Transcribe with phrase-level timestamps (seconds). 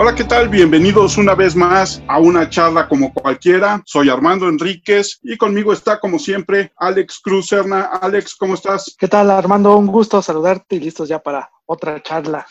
[0.00, 0.48] Hola, ¿qué tal?
[0.48, 3.82] Bienvenidos una vez más a una charla como cualquiera.
[3.84, 7.90] Soy Armando Enríquez y conmigo está, como siempre, Alex Cruz Serna.
[8.00, 8.94] Alex, ¿cómo estás?
[8.96, 9.76] ¿Qué tal, Armando?
[9.76, 12.46] Un gusto saludarte y listos ya para otra charla.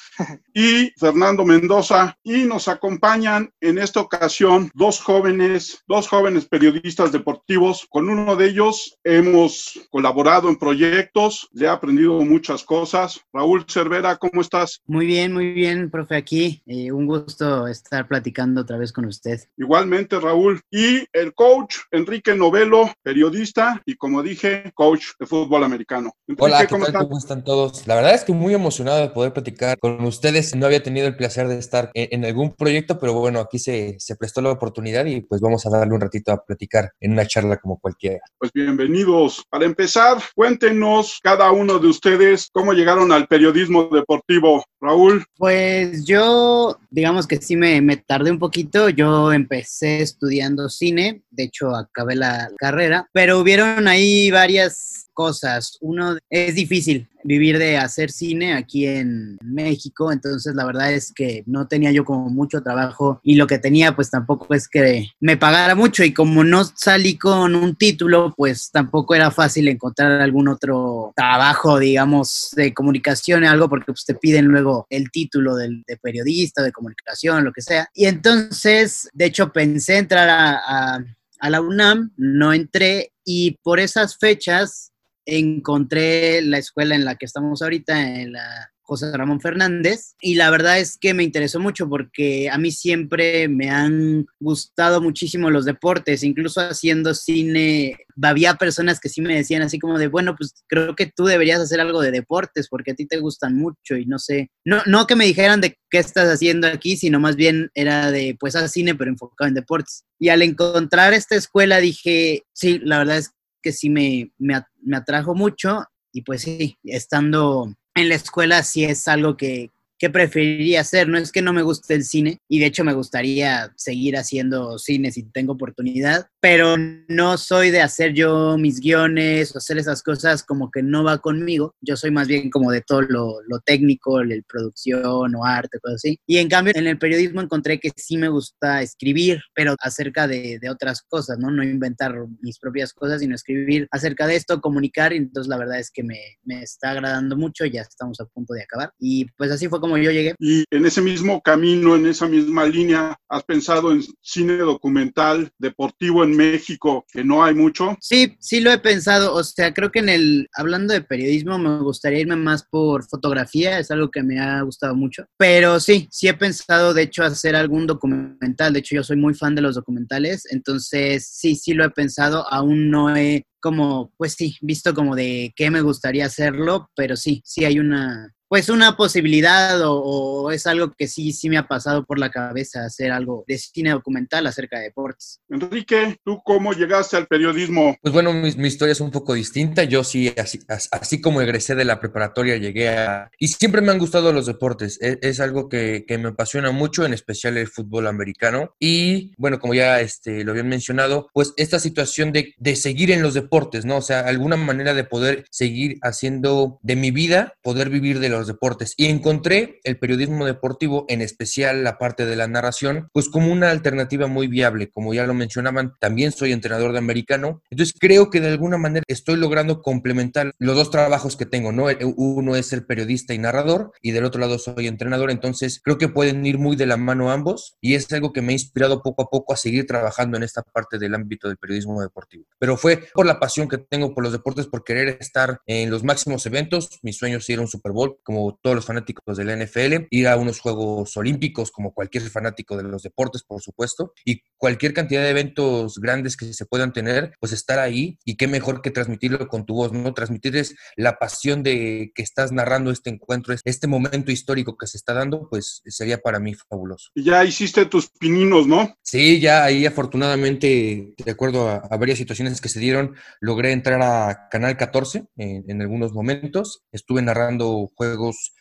[0.54, 2.18] y Fernando Mendoza.
[2.24, 7.86] Y nos acompañan en esta ocasión dos jóvenes, dos jóvenes periodistas deportivos.
[7.90, 13.20] Con uno de ellos hemos colaborado en proyectos, le he aprendido muchas cosas.
[13.34, 14.82] Raúl Cervera, ¿cómo estás?
[14.86, 16.62] Muy bien, muy bien, profe, aquí.
[16.66, 19.40] Eh, un gusto estar platicando otra vez con usted.
[19.58, 20.62] Igualmente, Raúl.
[20.72, 26.14] Y el coach Enrique Novelo, periodista y como dije, coach de fútbol americano.
[26.38, 27.88] Hola, ¿cómo, ¿cómo están todos?
[27.88, 30.56] La verdad es que muy emocionado poder platicar con ustedes.
[30.56, 34.16] No había tenido el placer de estar en, algún proyecto, pero bueno, aquí se, se,
[34.16, 37.58] prestó la oportunidad y pues vamos a darle un ratito a platicar en una charla
[37.58, 38.20] como cualquiera.
[38.40, 39.44] Pues bienvenidos.
[39.50, 44.64] Para empezar, cuéntenos cada uno de ustedes cómo llegaron al periodismo deportivo.
[44.80, 45.26] Raúl.
[45.38, 48.90] Pues yo, digamos que sí me, me tardé un poquito.
[48.90, 55.80] Yo empecé estudiando cine, de hecho acabé la carrera, pero hubieron ahí varias cosas.
[55.82, 61.44] Uno, es difícil vivir de hacer cine aquí en México, entonces la verdad es que
[61.48, 65.36] no tenía yo como mucho trabajo y lo que tenía pues tampoco es que me
[65.36, 70.48] pagara mucho y como no salí con un título pues tampoco era fácil encontrar algún
[70.48, 75.82] otro trabajo digamos de comunicación o algo porque pues te piden luego el título de,
[75.88, 77.90] de periodista, de comunicación, lo que sea.
[77.96, 81.04] Y entonces de hecho pensé entrar a,
[81.40, 84.92] a la UNAM, no entré y por esas fechas
[85.28, 90.50] encontré la escuela en la que estamos ahorita, en la José Ramón Fernández, y la
[90.50, 95.66] verdad es que me interesó mucho porque a mí siempre me han gustado muchísimo los
[95.66, 100.54] deportes, incluso haciendo cine, había personas que sí me decían así como de, bueno, pues
[100.68, 104.06] creo que tú deberías hacer algo de deportes porque a ti te gustan mucho y
[104.06, 107.70] no sé, no, no que me dijeran de qué estás haciendo aquí, sino más bien
[107.74, 110.06] era de, pues haz cine pero enfocado en deportes.
[110.18, 113.34] Y al encontrar esta escuela dije, sí, la verdad es
[113.68, 115.84] que sí me, me, me atrajo mucho
[116.14, 121.10] y pues sí, estando en la escuela sí es algo que, qué preferiría hacer.
[121.10, 124.80] No es que no me guste el cine y de hecho me gustaría seguir haciendo
[124.80, 126.78] cine si tengo oportunidad, pero
[127.10, 131.18] no soy de hacer yo mis guiones o hacer esas cosas como que no va
[131.18, 131.76] conmigo.
[131.82, 135.96] Yo soy más bien como de todo lo, lo técnico, la producción o arte, cosas
[135.96, 136.18] así.
[136.26, 140.58] Y en cambio en el periodismo encontré que sí me gusta escribir, pero acerca de,
[140.62, 141.52] de otras cosas, ¿no?
[141.52, 145.12] No inventar mis propias cosas, sino escribir acerca de esto, comunicar.
[145.12, 148.54] Y entonces la verdad es que me, me está agradando mucho, ya estamos a punto
[148.54, 148.94] de acabar.
[149.00, 150.34] Y pues así fue como yo llegué.
[150.40, 156.24] Y en ese mismo camino, en esa misma línea, ¿has pensado en cine documental, deportivo
[156.24, 157.98] en México, que no hay mucho?
[158.00, 159.34] Sí, sí lo he pensado.
[159.34, 163.80] O sea, creo que en el, hablando de periodismo, me gustaría irme más por fotografía,
[163.80, 165.26] es algo que me ha gustado mucho.
[165.38, 168.74] Pero sí, sí he pensado, de hecho, hacer algún documental.
[168.74, 172.46] De hecho, yo soy muy fan de los documentales, entonces sí, sí lo he pensado.
[172.52, 177.42] Aún no he como, pues sí, visto como de qué me gustaría hacerlo, pero sí,
[177.44, 182.06] sí hay una, pues una posibilidad o, es algo que sí, sí me ha pasado
[182.06, 185.42] por la cabeza hacer algo de cine documental acerca de deportes.
[185.50, 187.98] Enrique, ¿tú cómo llegaste al periodismo?
[188.02, 189.84] Pues bueno, mi, historia es un poco distinta.
[189.84, 193.30] Yo sí, así, así, como egresé de la preparatoria, llegué a...
[193.40, 194.98] Y siempre me han gustado los deportes.
[195.02, 198.76] Es, es algo que, que, me apasiona mucho, en especial el fútbol americano.
[198.80, 203.22] Y bueno, como ya este, lo habían mencionado, pues esta situación de, de seguir en
[203.22, 203.98] los deportes, ¿no?
[203.98, 208.37] O sea, alguna manera de poder seguir haciendo de mi vida, poder vivir de los
[208.46, 208.94] deportes.
[208.98, 213.72] Y encontré el periodismo deportivo, en especial la parte de la narración, pues como una
[213.72, 214.90] alternativa muy viable.
[214.92, 217.64] Como ya lo mencionaban, también soy entrenador de americano.
[217.72, 221.88] Entonces creo que de alguna manera estoy logrando complementar los dos trabajos que tengo, ¿no?
[222.18, 225.32] Uno es ser periodista y narrador y del otro lado soy entrenador.
[225.32, 228.50] Entonces creo que pueden ir muy de la mano ambos y es algo que me
[228.50, 232.02] ha inspirado poco a poco a seguir trabajando en esta parte del ámbito del periodismo
[232.02, 232.46] deportivo.
[232.60, 236.04] Pero fue por la pasión que tengo por los deportes, por querer estar en los
[236.04, 237.00] máximos eventos.
[237.02, 240.08] Mi sueño es ir a un Super Bowl, como todos los fanáticos de la NFL,
[240.10, 244.94] ir a unos Juegos Olímpicos, como cualquier fanático de los deportes, por supuesto, y cualquier
[244.94, 248.92] cantidad de eventos grandes que se puedan tener, pues estar ahí y qué mejor que
[248.92, 250.14] transmitirlo con tu voz, ¿no?
[250.14, 255.14] Transmitirles la pasión de que estás narrando este encuentro, este momento histórico que se está
[255.14, 257.12] dando, pues sería para mí fabuloso.
[257.16, 258.94] Ya hiciste tus pininos, ¿no?
[259.04, 264.50] Sí, ya ahí afortunadamente, de acuerdo a, varias situaciones que se dieron, logré entrar a
[264.52, 268.17] Canal 14 en, en algunos momentos, estuve narrando juegos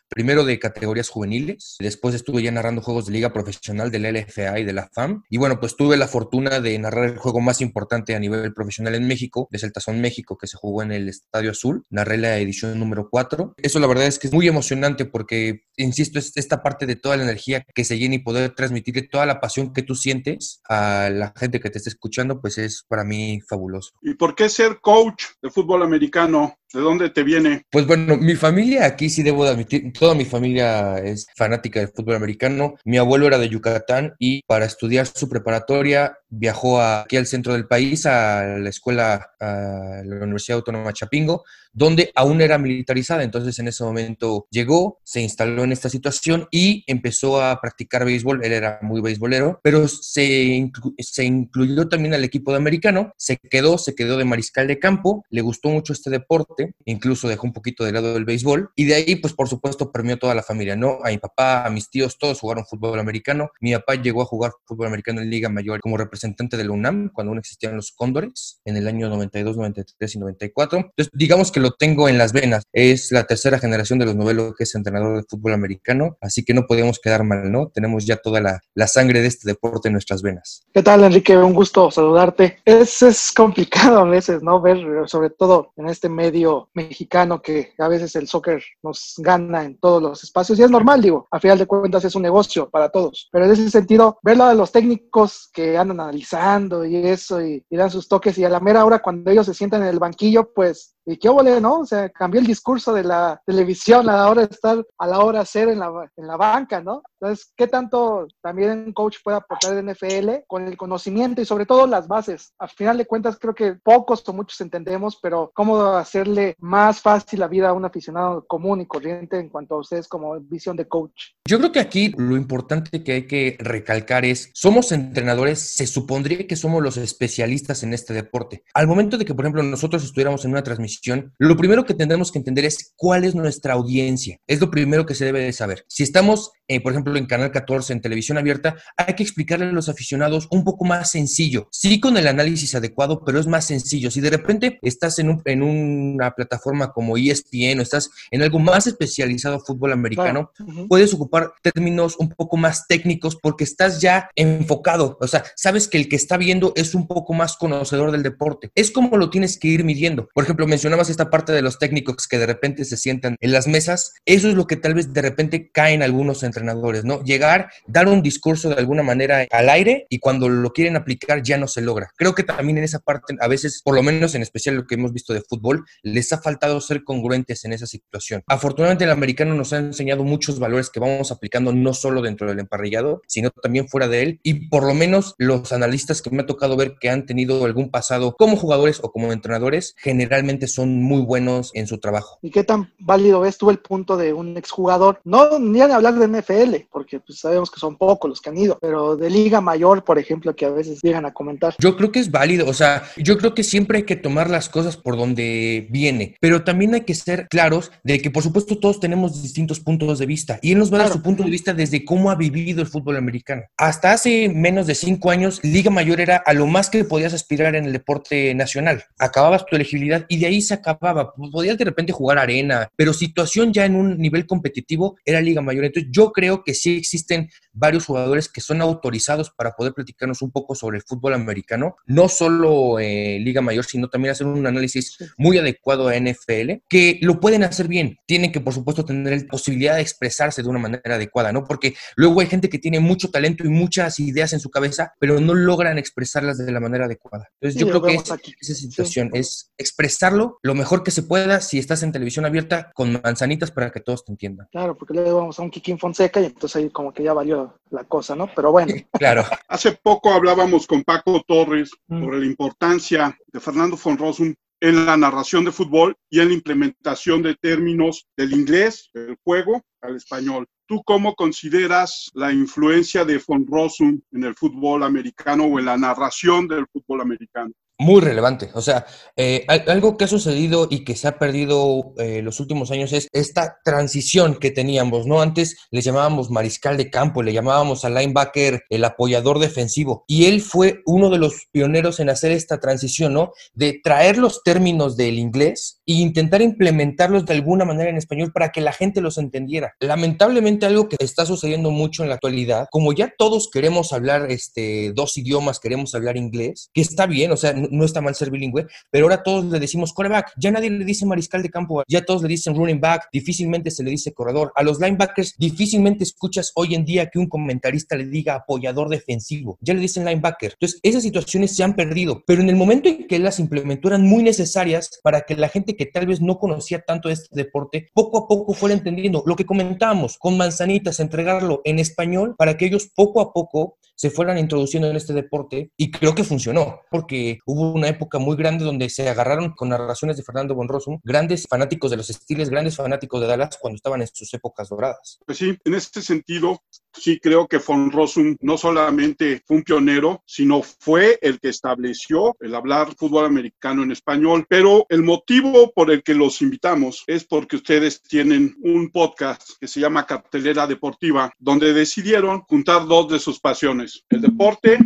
[0.08, 4.61] primero de categorías juveniles, después estuve ya narrando juegos de liga profesional de la LFA
[4.61, 7.61] y de la FAM, y bueno, pues tuve la fortuna de narrar el juego más
[7.61, 11.08] importante a nivel profesional en México, es el Tazón México, que se jugó en el
[11.08, 13.55] Estadio Azul, narré la edición número 4.
[13.56, 17.17] Eso la verdad es que es muy emocionante porque, insisto, es esta parte de toda
[17.17, 21.11] la energía que se llena y poder transmitirle toda la pasión que tú sientes a
[21.11, 23.93] la gente que te está escuchando, pues es para mí fabuloso.
[24.02, 26.56] ¿Y por qué ser coach de fútbol americano?
[26.76, 27.64] ¿De dónde te viene?
[27.70, 31.88] Pues bueno, mi familia aquí sí debo de admitir, toda mi familia es fanática del
[31.88, 32.75] fútbol americano.
[32.84, 37.67] Mi abuelo era de Yucatán y para estudiar su preparatoria viajó aquí al centro del
[37.67, 43.23] país, a la escuela, a la Universidad Autónoma Chapingo, donde aún era militarizada.
[43.23, 48.44] Entonces en ese momento llegó, se instaló en esta situación y empezó a practicar béisbol.
[48.44, 53.79] Él era muy beisbolero, pero se, se incluyó también al equipo de americano, se quedó,
[53.79, 57.85] se quedó de mariscal de campo, le gustó mucho este deporte, incluso dejó un poquito
[57.85, 60.99] de lado del béisbol y de ahí pues por supuesto premió toda la familia, ¿no?
[61.05, 63.50] A mi papá, a mis tíos, todos jugaron fútbol americano.
[63.61, 67.11] Mi papá llegó a jugar fútbol americano en Liga Mayor como representante de la UNAM
[67.12, 70.78] cuando aún existían los Cóndores en el año 92, 93 y 94.
[70.78, 72.64] Entonces digamos que lo tengo en las venas.
[72.73, 76.55] Es la tercera generación de los novelos que es entrenador de fútbol americano, así que
[76.55, 77.69] no podemos quedar mal, ¿no?
[77.69, 80.62] Tenemos ya toda la, la sangre de este deporte en nuestras venas.
[80.73, 81.37] ¿Qué tal, Enrique?
[81.37, 82.58] Un gusto saludarte.
[82.64, 84.61] Es, es complicado a veces, ¿no?
[84.61, 89.78] Ver, sobre todo en este medio mexicano, que a veces el soccer nos gana en
[89.78, 92.88] todos los espacios, y es normal, digo, a final de cuentas es un negocio para
[92.88, 97.64] todos, pero en ese sentido, verlo de los técnicos que andan analizando y eso, y,
[97.69, 99.99] y dan sus toques, y a la mera hora cuando ellos se sientan en el
[99.99, 101.81] banquillo, pues y qué óvole, ¿no?
[101.81, 105.20] O sea, cambió el discurso de la televisión a la hora de estar, a la
[105.20, 107.03] hora de ser en la, en la banca, ¿no?
[107.20, 111.64] Entonces, ¿qué tanto también un coach puede aportar en NFL con el conocimiento y sobre
[111.64, 112.53] todo las bases?
[112.58, 117.41] Al final de cuentas, creo que pocos o muchos entendemos, pero cómo hacerle más fácil
[117.41, 120.88] la vida a un aficionado común y corriente en cuanto a ustedes como visión de
[120.88, 121.35] coach.
[121.47, 126.47] Yo creo que aquí lo importante que hay que recalcar es, somos entrenadores, se supondría
[126.47, 128.64] que somos los especialistas en este deporte.
[128.75, 130.96] Al momento de que, por ejemplo, nosotros estuviéramos en una transmisión,
[131.39, 134.39] lo primero que tendremos que entender es cuál es nuestra audiencia.
[134.47, 135.85] Es lo primero que se debe de saber.
[135.89, 139.73] Si estamos, eh, por ejemplo, en Canal 14, en televisión abierta, hay que explicarle a
[139.73, 141.69] los aficionados un poco más sencillo.
[141.71, 144.11] Sí con el análisis adecuado, pero es más sencillo.
[144.11, 148.87] Si de repente estás en, en una plataforma como ESPN o estás en algo más
[148.87, 150.51] especializado fútbol americano,
[150.89, 155.19] puedes ocupar términos un poco más técnicos porque estás ya enfocado.
[155.21, 158.71] O sea, sabes que el que está viendo es un poco más conocedor del deporte.
[158.75, 160.29] Es como lo tienes que ir midiendo.
[160.35, 163.67] Por ejemplo, mencionamos esta parte de los técnicos que de repente se sientan en las
[163.67, 167.23] mesas, eso es lo que tal vez de repente caen algunos entrenadores, ¿no?
[167.23, 171.58] Llegar, dar un discurso de alguna manera al aire y cuando lo quieren aplicar ya
[171.58, 172.11] no se logra.
[172.17, 174.94] Creo que también en esa parte, a veces, por lo menos en especial lo que
[174.94, 178.43] hemos visto de fútbol, les ha faltado ser congruentes en esa situación.
[178.47, 182.61] Afortunadamente el americano nos ha enseñado muchos valores que vamos aplicando no solo dentro del
[182.61, 186.47] emparrillado, sino también fuera de él y por lo menos los analistas que me ha
[186.47, 191.23] tocado ver que han tenido algún pasado como jugadores o como entrenadores, generalmente son muy
[191.23, 192.38] buenos en su trabajo.
[192.43, 195.20] ¿Y qué tan válido ves tú el punto de un exjugador?
[195.25, 198.79] No ni hablar de NFL, porque pues, sabemos que son pocos los que han ido,
[198.81, 201.75] pero de Liga Mayor, por ejemplo, que a veces llegan a comentar.
[201.79, 204.69] Yo creo que es válido, o sea, yo creo que siempre hay que tomar las
[204.69, 209.01] cosas por donde viene, pero también hay que ser claros de que, por supuesto, todos
[209.01, 211.75] tenemos distintos puntos de vista y él nos va a dar su punto de vista
[211.75, 213.63] desde cómo ha vivido el fútbol americano.
[213.77, 217.75] Hasta hace menos de cinco años, Liga Mayor era a lo más que podías aspirar
[217.75, 219.05] en el deporte nacional.
[219.19, 221.33] Acababas tu elegibilidad y de ahí se acababa.
[221.35, 225.85] Podías de repente jugar arena, pero situación ya en un nivel competitivo era Liga Mayor.
[225.85, 230.50] Entonces yo creo que sí existen varios jugadores que son autorizados para poder platicarnos un
[230.50, 235.16] poco sobre el fútbol americano, no solo eh, Liga Mayor, sino también hacer un análisis
[235.38, 238.19] muy adecuado a NFL, que lo pueden hacer bien.
[238.26, 241.64] Tienen que, por supuesto, tener la posibilidad de expresarse de una manera adecuada, ¿no?
[241.64, 245.40] Porque luego hay gente que tiene mucho talento y muchas ideas en su cabeza, pero
[245.40, 247.49] no logran expresarlas de la manera adecuada.
[247.61, 248.14] Entonces yo creo que
[248.61, 253.21] esa situación es expresarlo lo mejor que se pueda si estás en televisión abierta con
[253.23, 254.69] manzanitas para que todos te entiendan.
[254.71, 257.78] Claro, porque luego vamos a un Kikín Fonseca y entonces ahí como que ya valió
[257.90, 258.49] la cosa, ¿no?
[258.54, 258.95] Pero bueno.
[259.12, 259.45] claro.
[259.68, 262.25] Hace poco hablábamos con Paco Torres mm.
[262.25, 267.42] sobre la importancia de Fernando Fonrosum en la narración de fútbol y en la implementación
[267.42, 270.66] de términos del inglés, del juego, al español.
[270.87, 275.97] ¿Tú cómo consideras la influencia de Von Rossum en el fútbol americano o en la
[275.97, 277.73] narración del fútbol americano?
[277.99, 278.71] Muy relevante.
[278.75, 282.91] O sea, eh, algo que ha sucedido y que se ha perdido eh, los últimos
[282.91, 285.41] años es esta transición que teníamos, ¿no?
[285.41, 290.25] Antes le llamábamos mariscal de campo, le llamábamos al linebacker el apoyador defensivo.
[290.26, 293.53] Y él fue uno de los pioneros en hacer esta transición, ¿no?
[293.73, 298.71] De traer los términos del inglés e intentar implementarlos de alguna manera en español para
[298.73, 299.95] que la gente los entendiera.
[300.00, 305.12] Lamentablemente algo que está sucediendo mucho en la actualidad, como ya todos queremos hablar este,
[305.15, 308.87] dos idiomas, queremos hablar inglés, que está bien, o sea, no, está mal ser bilingüe,
[309.11, 312.43] pero ahora todos le decimos coreback, ya nadie le dice mariscal de campo, ya todos
[312.43, 314.73] le dicen running back, difícilmente se le dice corredor.
[314.76, 319.78] A los linebackers difícilmente escuchas hoy en día que un comentarista le diga apoyador defensivo,
[319.81, 320.73] ya le dicen linebacker.
[320.73, 324.23] Entonces, esas situaciones se han perdido, pero en el momento en que las implementó eran
[324.23, 328.38] muy necesarias para que la gente que tal vez no conocía tanto este deporte, poco
[328.38, 333.11] a poco fuera entendiendo lo que comentábamos con manzanitas, entregarlo en español para que ellos
[333.14, 337.75] poco a poco se fueran introduciendo en este deporte y creo que funcionó, porque hubo
[337.83, 342.16] una época muy grande donde se agarraron con narraciones de Fernando Bonrosum, grandes fanáticos de
[342.16, 345.38] los estiles, grandes fanáticos de Dallas cuando estaban en sus épocas doradas.
[345.47, 350.42] Pues sí, en este sentido, sí creo que Von Rossum no solamente fue un pionero,
[350.47, 354.66] sino fue el que estableció el hablar fútbol americano en español.
[354.68, 359.88] Pero el motivo por el que los invitamos es porque ustedes tienen un podcast que
[359.88, 364.99] se llama Cartelera Deportiva, donde decidieron juntar dos de sus pasiones, el deporte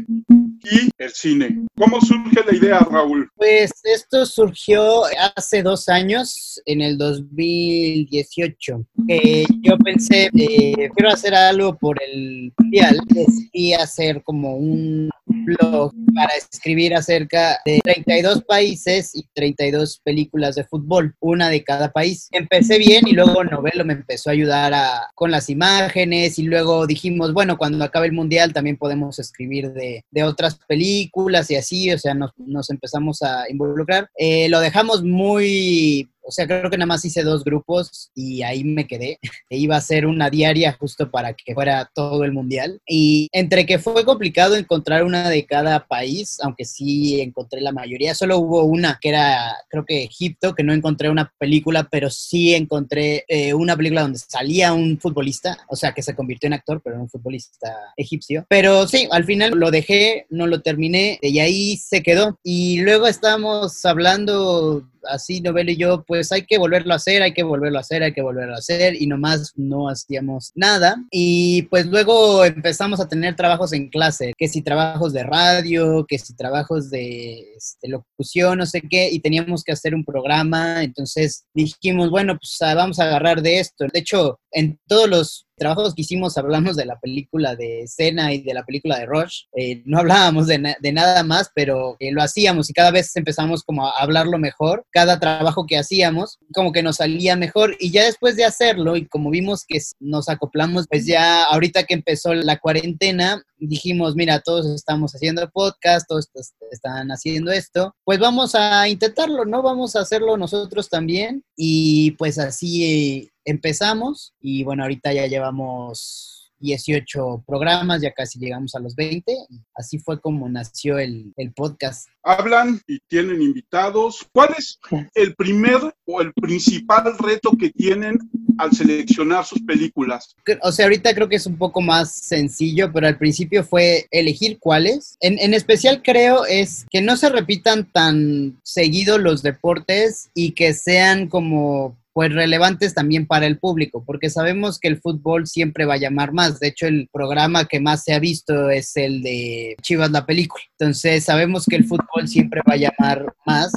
[0.64, 1.66] y el cine.
[1.76, 3.28] ¿Cómo surge la idea, Raúl?
[3.36, 5.02] Pues esto surgió
[5.36, 8.84] hace dos años, en el 2018.
[9.08, 12.98] que yo pensé, eh, quiero hacer algo por el mundial.
[13.06, 20.64] Decidí hacer como un blog para escribir acerca de 32 países y 32 películas de
[20.64, 22.28] fútbol, una de cada país.
[22.32, 26.86] Empecé bien y luego Novelo me empezó a ayudar a, con las imágenes y luego
[26.86, 31.98] dijimos, bueno, cuando acabe el mundial también podemos escribir de otras películas y así, o
[31.98, 34.08] sea, nos, empezamos a involucrar.
[34.16, 38.64] Eh, lo dejamos muy o sea, creo que nada más hice dos grupos y ahí
[38.64, 39.18] me quedé.
[39.48, 42.80] E iba a ser una diaria justo para que fuera todo el mundial.
[42.86, 48.14] Y entre que fue complicado encontrar una de cada país, aunque sí encontré la mayoría,
[48.14, 52.54] solo hubo una que era, creo que Egipto, que no encontré una película, pero sí
[52.54, 56.80] encontré eh, una película donde salía un futbolista, o sea, que se convirtió en actor,
[56.82, 58.46] pero era un futbolista egipcio.
[58.48, 62.38] Pero sí, al final lo dejé, no lo terminé y ahí se quedó.
[62.42, 67.32] Y luego estábamos hablando así Novelo y yo, pues hay que volverlo a hacer, hay
[67.32, 70.96] que volverlo a hacer, hay que volverlo a hacer y nomás no hacíamos nada.
[71.08, 76.18] Y pues luego empezamos a tener trabajos en clase, que si trabajos de radio, que
[76.18, 81.44] si trabajos de este, locución, no sé qué, y teníamos que hacer un programa, entonces
[81.54, 83.86] dijimos, bueno, pues ah, vamos a agarrar de esto.
[83.92, 88.40] De hecho, en todos los trabajos que hicimos hablamos de la película de Cena y
[88.40, 89.42] de la película de Rush.
[89.54, 93.86] Eh, no hablábamos de, nada más, pero eh, lo hacíamos y cada vez empezamos como
[93.86, 94.86] a hablarlo mejor.
[94.90, 99.06] Cada trabajo que hacíamos como que nos salía mejor y ya después de hacerlo y
[99.06, 104.66] como vimos que nos acoplamos, pues ya ahorita que empezó la cuarentena, dijimos, mira, todos
[104.74, 106.30] estamos haciendo podcast, todos
[106.70, 109.60] están haciendo esto, pues vamos a intentarlo, ¿no?
[109.60, 117.44] Vamos a hacerlo nosotros también y pues así empezamos y bueno, ahorita ya llevamos 18
[117.46, 119.34] programas, ya casi llegamos a los 20.
[119.74, 122.08] Así fue como nació el, el, podcast.
[122.22, 124.26] Hablan y tienen invitados.
[124.32, 124.78] ¿Cuál es
[125.14, 128.18] el primer o el principal reto que tienen
[128.58, 130.36] al seleccionar sus películas?
[130.62, 134.58] O sea, ahorita creo que es un poco más sencillo, pero al principio fue elegir
[134.60, 135.16] cuáles.
[135.20, 140.74] En, en especial creo es que no se repitan tan seguido los deportes y que
[140.74, 145.94] sean como pues relevantes también para el público, porque sabemos que el fútbol siempre va
[145.94, 146.60] a llamar más.
[146.60, 150.62] De hecho, el programa que más se ha visto es el de Chivas la película.
[150.78, 153.72] Entonces, sabemos que el fútbol siempre va a llamar más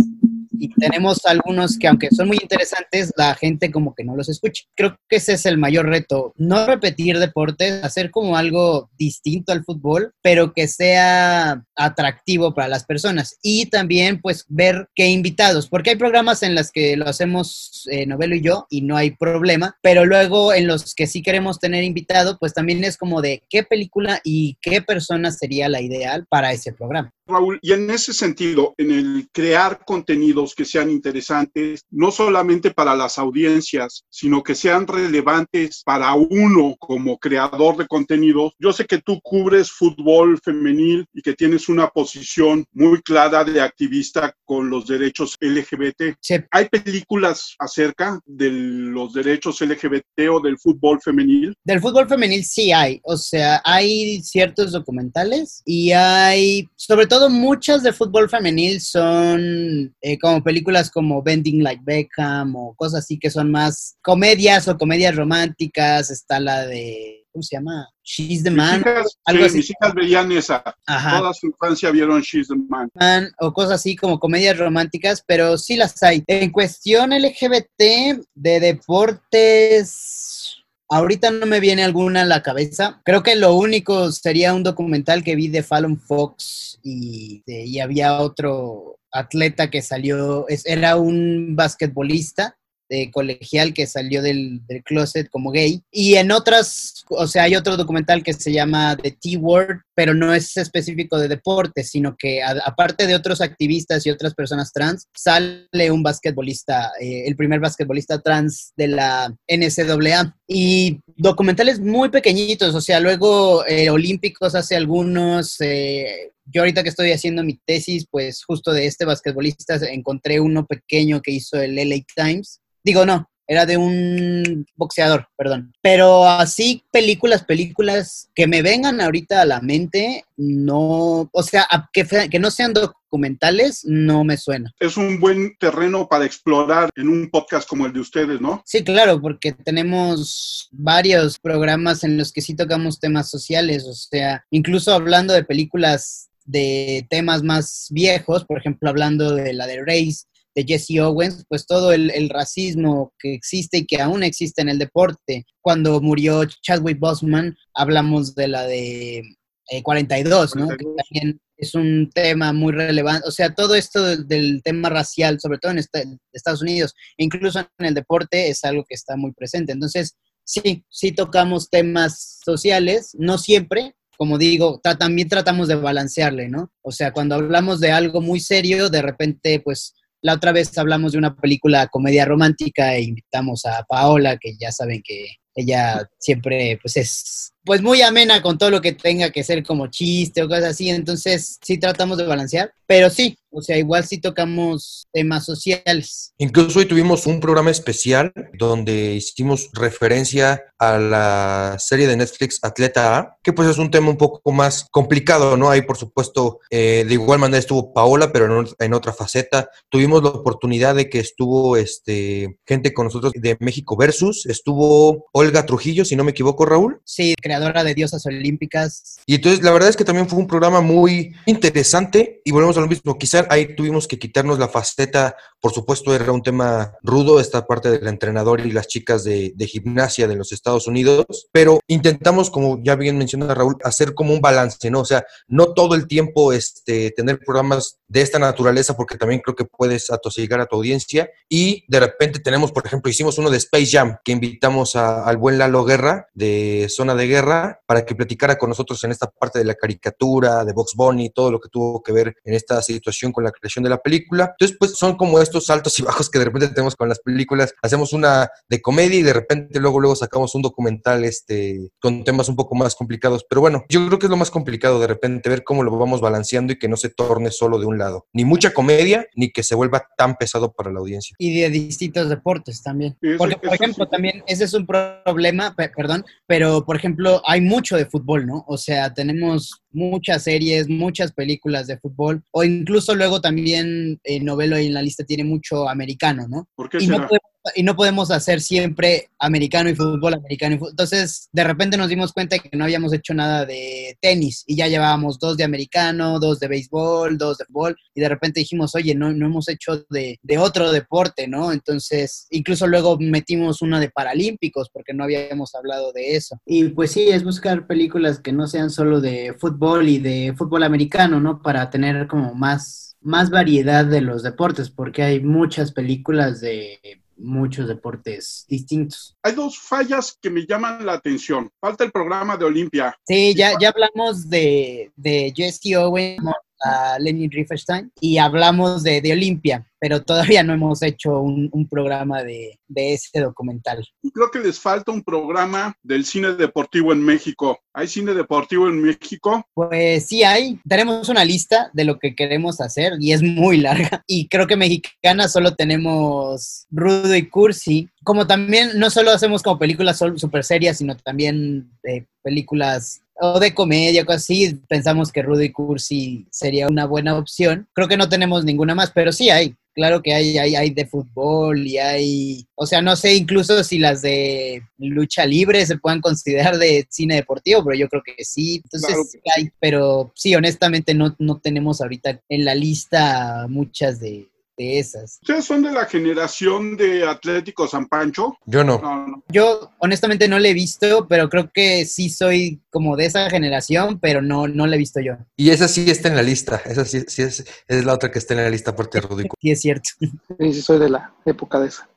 [0.63, 4.63] y tenemos algunos que aunque son muy interesantes, la gente como que no los escucha.
[4.77, 9.65] Creo que ese es el mayor reto, no repetir deportes, hacer como algo distinto al
[9.65, 15.89] fútbol, pero que sea atractivo para las personas y también pues ver qué invitados, porque
[15.89, 19.75] hay programas en los que lo hacemos eh, Novelo y yo y no hay problema,
[19.81, 23.63] pero luego en los que sí queremos tener invitado, pues también es como de qué
[23.63, 27.11] película y qué persona sería la ideal para ese programa.
[27.25, 32.95] Raúl, y en ese sentido, en el crear contenidos que sean interesantes, no solamente para
[32.95, 38.53] las audiencias, sino que sean relevantes para uno como creador de contenidos.
[38.59, 43.61] Yo sé que tú cubres fútbol femenil y que tienes una posición muy clara de
[43.61, 46.17] activista con los derechos LGBT.
[46.51, 51.55] ¿Hay películas acerca de los derechos LGBT o del fútbol femenil?
[51.63, 57.29] Del fútbol femenil sí hay, o sea, hay ciertos documentales y hay, sobre todo, todo
[57.29, 63.19] muchas de fútbol femenil son eh, como películas como Bending Like Beckham o cosas así
[63.19, 66.09] que son más comedias o comedias románticas.
[66.09, 67.87] Está la de, ¿cómo se llama?
[68.03, 68.79] She's the Man.
[68.79, 69.57] Mis hijas, algo sí, así.
[69.57, 70.63] mis hijas veían esa.
[70.87, 71.19] Ajá.
[71.19, 72.89] Toda su infancia vieron She's the Man.
[72.95, 76.23] Man, o cosas así como comedias románticas, pero sí las hay.
[76.25, 83.01] En cuestión LGBT de deportes, ahorita no me viene alguna a la cabeza.
[83.05, 88.19] Creo que lo único sería un documental que vi de Fallon Fox y, y había
[88.19, 92.57] otro atleta que salió, era un basquetbolista
[92.89, 95.81] de colegial que salió del, del closet como gay.
[95.91, 100.33] Y en otras, o sea, hay otro documental que se llama The T-Word, pero no
[100.33, 105.91] es específico de deportes, sino que aparte de otros activistas y otras personas trans, sale
[105.91, 110.35] un basquetbolista, eh, el primer basquetbolista trans de la NCAA.
[110.47, 115.59] Y documentales muy pequeñitos, o sea, luego eh, olímpicos hace algunos.
[115.61, 120.65] eh, yo ahorita que estoy haciendo mi tesis, pues justo de este basquetbolista encontré uno
[120.65, 122.59] pequeño que hizo el LA Times.
[122.83, 125.73] Digo, no, era de un boxeador, perdón.
[125.81, 132.05] Pero así, películas, películas que me vengan ahorita a la mente, no, o sea, que,
[132.29, 134.73] que no sean documentales, no me suena.
[134.79, 138.61] Es un buen terreno para explorar en un podcast como el de ustedes, ¿no?
[138.65, 144.43] Sí, claro, porque tenemos varios programas en los que sí tocamos temas sociales, o sea,
[144.49, 150.25] incluso hablando de películas de temas más viejos, por ejemplo, hablando de la de Race,
[150.55, 154.69] de Jesse Owens, pues todo el, el racismo que existe y que aún existe en
[154.69, 155.45] el deporte.
[155.61, 159.23] Cuando murió Chadwick Boseman, hablamos de la de
[159.69, 160.65] eh, 42, ¿no?
[160.65, 160.77] 42.
[160.77, 163.27] Que también es un tema muy relevante.
[163.27, 167.59] O sea, todo esto del, del tema racial, sobre todo en esta- Estados Unidos, incluso
[167.59, 169.71] en el deporte, es algo que está muy presente.
[169.71, 173.95] Entonces, sí, sí tocamos temas sociales, no siempre.
[174.15, 176.71] Como digo, también tratamos de balancearle, ¿no?
[176.83, 181.11] O sea, cuando hablamos de algo muy serio, de repente, pues, la otra vez hablamos
[181.11, 186.79] de una película comedia romántica e invitamos a Paola, que ya saben que ella siempre
[186.81, 190.47] pues es pues muy amena con todo lo que tenga que ser como chiste o
[190.47, 195.45] cosas así, entonces sí tratamos de balancear, pero sí, o sea, igual sí tocamos temas
[195.45, 196.33] sociales.
[196.37, 203.17] Incluso hoy tuvimos un programa especial donde hicimos referencia a la serie de Netflix Atleta
[203.17, 205.69] A, que pues es un tema un poco más complicado, ¿no?
[205.69, 209.69] Ahí por supuesto eh, de igual manera estuvo Paola, pero en, ot- en otra faceta.
[209.89, 215.65] Tuvimos la oportunidad de que estuvo este, gente con nosotros de México Versus, estuvo Olga
[215.65, 216.99] Trujillo, si no me equivoco, Raúl.
[217.05, 219.17] Sí, creadora de diosas olímpicas.
[219.25, 222.81] Y entonces la verdad es que también fue un programa muy interesante y volvemos a
[222.81, 227.39] lo mismo, quizá ahí tuvimos que quitarnos la faceta, por supuesto era un tema rudo
[227.39, 231.79] esta parte del entrenador y las chicas de, de gimnasia de los Estados Unidos, pero
[231.87, 235.01] intentamos, como ya bien menciona Raúl, hacer como un balance, ¿no?
[235.01, 239.55] O sea, no todo el tiempo este, tener programas de esta naturaleza porque también creo
[239.55, 243.57] que puedes atosigar a tu audiencia y de repente tenemos, por ejemplo, hicimos uno de
[243.57, 248.15] Space Jam que invitamos a- al buen Lalo Guerra de Zona de Guerra para que
[248.15, 251.69] platicara con nosotros en esta parte de la caricatura, de Box Bunny, todo lo que
[251.69, 254.51] tuvo que ver en esta situación con la creación de la película.
[254.51, 257.73] Entonces, pues son como estos altos y bajos que de repente tenemos con las películas.
[257.81, 262.49] Hacemos una de comedia y de repente luego luego sacamos un documental este con temas
[262.49, 265.49] un poco más complicados, pero bueno, yo creo que es lo más complicado de repente
[265.49, 268.45] ver cómo lo vamos balanceando y que no se torne solo de un lado, ni
[268.45, 271.35] mucha comedia ni que se vuelva tan pesado para la audiencia.
[271.39, 273.17] Y de distintos deportes también.
[273.21, 274.11] Eso- Porque, por ejemplo, sí.
[274.11, 278.63] también ese es un problema, pe- perdón, pero, por ejemplo, hay mucho de fútbol, ¿no?
[278.67, 284.75] O sea, tenemos muchas series, muchas películas de fútbol, o incluso luego también eh, Novelo
[284.75, 286.67] ahí en la lista tiene mucho americano, ¿no?
[286.75, 287.27] ¿Por qué y no, será?
[287.27, 290.91] podemos, y no podemos hacer siempre americano y fútbol, americano y fútbol.
[290.91, 294.87] Entonces, de repente nos dimos cuenta que no habíamos hecho nada de tenis y ya
[294.87, 299.15] llevábamos dos de americano, dos de béisbol, dos de fútbol y de repente dijimos, oye,
[299.15, 301.71] no, no hemos hecho de, de otro deporte, ¿no?
[301.71, 306.59] Entonces, incluso luego metimos una de paralímpicos porque no habíamos hablado de eso.
[306.65, 310.83] Y pues sí, es buscar películas que no sean solo de fútbol y de fútbol
[310.83, 311.61] americano, ¿no?
[311.61, 316.99] Para tener como más, más variedad de los deportes, porque hay muchas películas de
[317.37, 319.35] muchos deportes distintos.
[319.43, 321.69] Hay dos fallas que me llaman la atención.
[321.79, 323.15] Falta el programa de Olimpia.
[323.27, 326.37] Sí, ya, ya hablamos de, de Jesse Owen
[326.83, 331.87] a Lenny Riefenstein y hablamos de, de Olimpia, pero todavía no hemos hecho un, un
[331.87, 334.05] programa de, de ese documental.
[334.33, 337.79] Creo que les falta un programa del cine deportivo en México.
[337.93, 339.65] ¿Hay cine deportivo en México?
[339.73, 344.23] Pues sí hay, tenemos una lista de lo que queremos hacer y es muy larga.
[344.27, 348.09] Y creo que mexicana solo tenemos Rudo y Cursi.
[348.23, 353.73] Como también no solo hacemos como películas super serias, sino también eh, películas, o de
[353.73, 357.89] comedia, cosas así, pensamos que Rudy Cursi sería una buena opción.
[357.91, 359.75] Creo que no tenemos ninguna más, pero sí hay.
[359.93, 363.99] Claro que hay, hay, hay de fútbol y hay, o sea, no sé incluso si
[363.99, 368.81] las de lucha libre se puedan considerar de cine deportivo, pero yo creo que sí.
[368.81, 374.21] Entonces, Claro sí hay, pero sí, honestamente no, no tenemos ahorita en la lista muchas
[374.21, 375.39] de, de esas.
[375.41, 378.57] ¿Ustedes son de la generación de Atlético San Pancho?
[378.65, 378.99] Yo no.
[378.99, 379.43] No, no.
[379.49, 384.19] Yo honestamente no la he visto, pero creo que sí soy como de esa generación,
[384.19, 385.33] pero no, no la he visto yo.
[385.55, 386.81] Y esa sí está en la lista.
[386.85, 389.43] Esa sí, sí es, es la otra que está en la lista de Rudy.
[389.61, 390.09] Sí, es cierto.
[390.19, 392.09] Sí, sí, soy de la época de esa.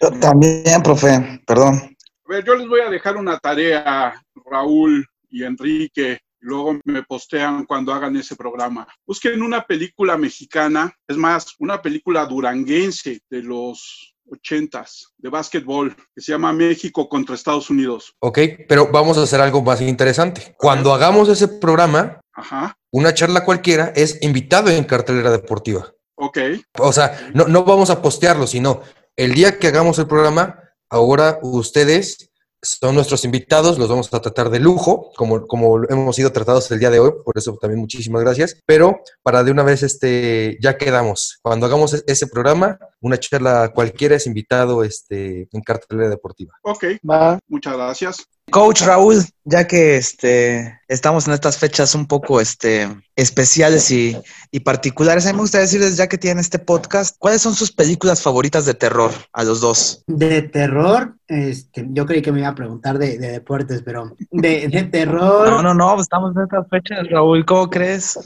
[0.00, 1.96] Yo también, profe, perdón.
[2.26, 7.64] A ver, yo les voy a dejar una tarea, Raúl y Enrique, luego me postean
[7.66, 8.86] cuando hagan ese programa.
[9.06, 16.20] Busquen una película mexicana, es más, una película duranguense de los ochentas, de básquetbol, que
[16.20, 18.14] se llama México contra Estados Unidos.
[18.20, 20.54] Ok, pero vamos a hacer algo más interesante.
[20.58, 25.92] Cuando hagamos ese programa, Ajá, una charla cualquiera es invitado en cartelera deportiva.
[26.16, 26.38] ok,
[26.78, 28.82] O sea, no, no vamos a postearlo, sino
[29.16, 32.30] el día que hagamos el programa, ahora ustedes
[32.62, 36.78] son nuestros invitados, los vamos a tratar de lujo, como, como hemos sido tratados el
[36.80, 38.60] día de hoy, por eso también muchísimas gracias.
[38.66, 41.38] Pero para de una vez, este, ya quedamos.
[41.42, 46.54] Cuando hagamos e- ese programa, una charla cualquiera es invitado este, en cartelera deportiva.
[46.62, 48.26] ok, Va, muchas gracias.
[48.50, 54.16] Coach Raúl, ya que este, estamos en estas fechas un poco este, especiales y,
[54.50, 57.72] y particulares, a mí me gustaría decirles, ya que tienen este podcast, ¿cuáles son sus
[57.72, 60.02] películas favoritas de terror a los dos?
[60.06, 64.68] De terror, este, yo creí que me iba a preguntar de, de deportes, pero de,
[64.68, 65.48] de terror.
[65.48, 68.18] No, no, no, estamos en estas fechas, Raúl, ¿cómo crees?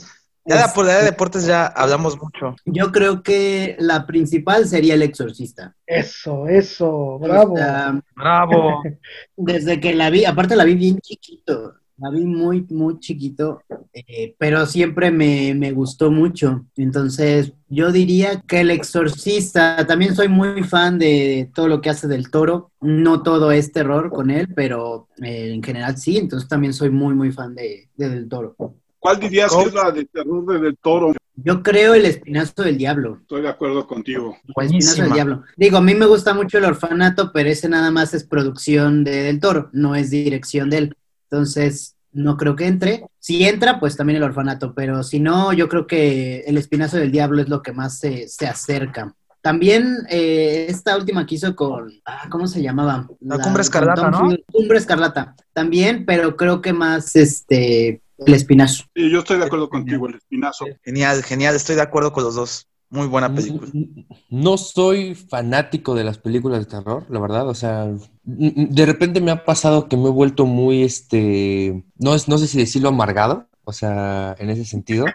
[0.45, 2.55] Ya de la Este- polaridad de deportes ya hablamos mucho.
[2.65, 5.75] Yo creo que la principal sería El Exorcista.
[5.87, 7.55] eso, eso, bravo.
[8.15, 8.81] Bravo.
[9.37, 13.61] desde que la vi, aparte la vi bien chiquito, la vi muy, muy chiquito,
[13.93, 16.65] eh, pero siempre me, me gustó mucho.
[16.75, 22.07] Entonces, yo diría que El Exorcista, también soy muy fan de todo lo que hace
[22.07, 22.71] del toro.
[22.81, 27.13] No todo es terror con él, pero eh, en general sí, entonces también soy muy,
[27.13, 28.55] muy fan de, de Del Toro.
[29.03, 31.11] ¿Cuál dirías que es la de terror de Del Toro?
[31.35, 33.17] Yo creo El Espinazo del Diablo.
[33.19, 34.37] Estoy de acuerdo contigo.
[34.55, 35.11] O Espinazo del.
[35.11, 35.43] Diablo.
[35.57, 39.23] Digo, a mí me gusta mucho El Orfanato, pero ese nada más es producción de
[39.23, 40.97] Del Toro, no es dirección de él.
[41.29, 43.05] Entonces, no creo que entre.
[43.19, 47.11] Si entra, pues también El Orfanato, pero si no, yo creo que El Espinazo del
[47.11, 49.13] Diablo es lo que más se, se acerca.
[49.41, 53.05] También eh, esta última que hizo con, ah, ¿cómo se llamaba?
[53.19, 54.29] La Cumbre Escarlata, ¿no?
[54.49, 55.35] Cumbre Escarlata.
[55.51, 58.85] También, pero creo que más este El Espinazo.
[58.95, 60.65] Sí, yo estoy de acuerdo contigo, el espinazo.
[60.83, 62.67] Genial, genial, estoy de acuerdo con los dos.
[62.89, 63.71] Muy buena película.
[64.29, 67.49] No soy fanático de las películas de terror, la verdad.
[67.49, 67.91] O sea,
[68.23, 72.45] de repente me ha pasado que me he vuelto muy, este, no, es, no sé
[72.45, 75.05] si decirlo amargado, o sea, en ese sentido.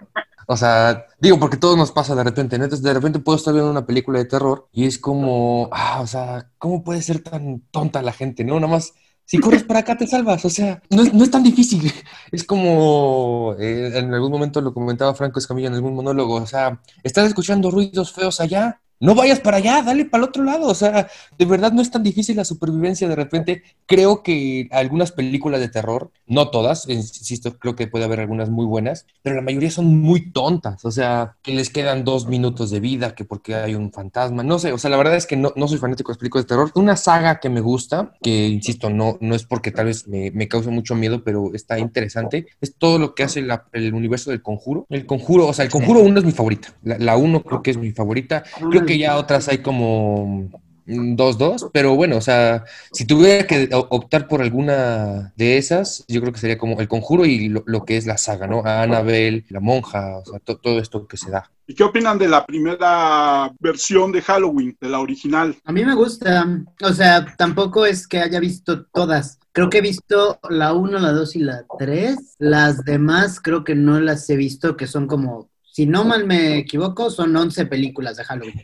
[0.48, 2.64] O sea, digo, porque todo nos pasa de repente, ¿no?
[2.64, 6.06] Entonces, de repente puedo estar viendo una película de terror y es como, ah, o
[6.08, 8.58] sea, ¿cómo puede ser tan tonta la gente, no?
[8.58, 8.94] Nada más,
[9.28, 11.92] si corres para acá te salvas, o sea, no es, no es tan difícil.
[12.32, 16.80] Es como, eh, en algún momento lo comentaba Franco Escamilla en algún monólogo, o sea,
[17.02, 20.68] estás escuchando ruidos feos allá, no vayas para allá, dale para el otro lado.
[20.68, 23.62] O sea, de verdad no es tan difícil la supervivencia de repente.
[23.86, 28.66] Creo que algunas películas de terror, no todas, insisto, creo que puede haber algunas muy
[28.66, 30.84] buenas, pero la mayoría son muy tontas.
[30.84, 34.42] O sea, que les quedan dos minutos de vida, que porque hay un fantasma.
[34.42, 36.44] No sé, o sea, la verdad es que no, no soy fanático de las películas
[36.44, 36.72] de terror.
[36.74, 40.70] Una saga que me gusta, que insisto, no, no es porque tal vez me, cause
[40.70, 44.86] mucho miedo, pero está interesante, es todo lo que hace el universo del conjuro.
[44.88, 46.74] El conjuro, o sea, el conjuro 1 es mi favorita.
[46.82, 48.42] La, la 1 creo que es mi favorita.
[48.70, 50.50] Creo que ya otras hay como
[50.86, 56.04] mm, dos, dos, pero bueno, o sea, si tuviera que optar por alguna de esas,
[56.08, 58.62] yo creo que sería como El Conjuro y lo, lo que es la saga, ¿no?
[58.64, 61.50] A Annabelle, la monja, o sea, to- todo esto que se da.
[61.66, 65.54] ¿Y qué opinan de la primera versión de Halloween, de la original?
[65.64, 66.46] A mí me gusta,
[66.82, 69.38] o sea, tampoco es que haya visto todas.
[69.52, 72.36] Creo que he visto la 1, la 2 y la 3.
[72.38, 76.56] Las demás creo que no las he visto, que son como, si no mal me
[76.58, 78.62] equivoco, son 11 películas de Halloween.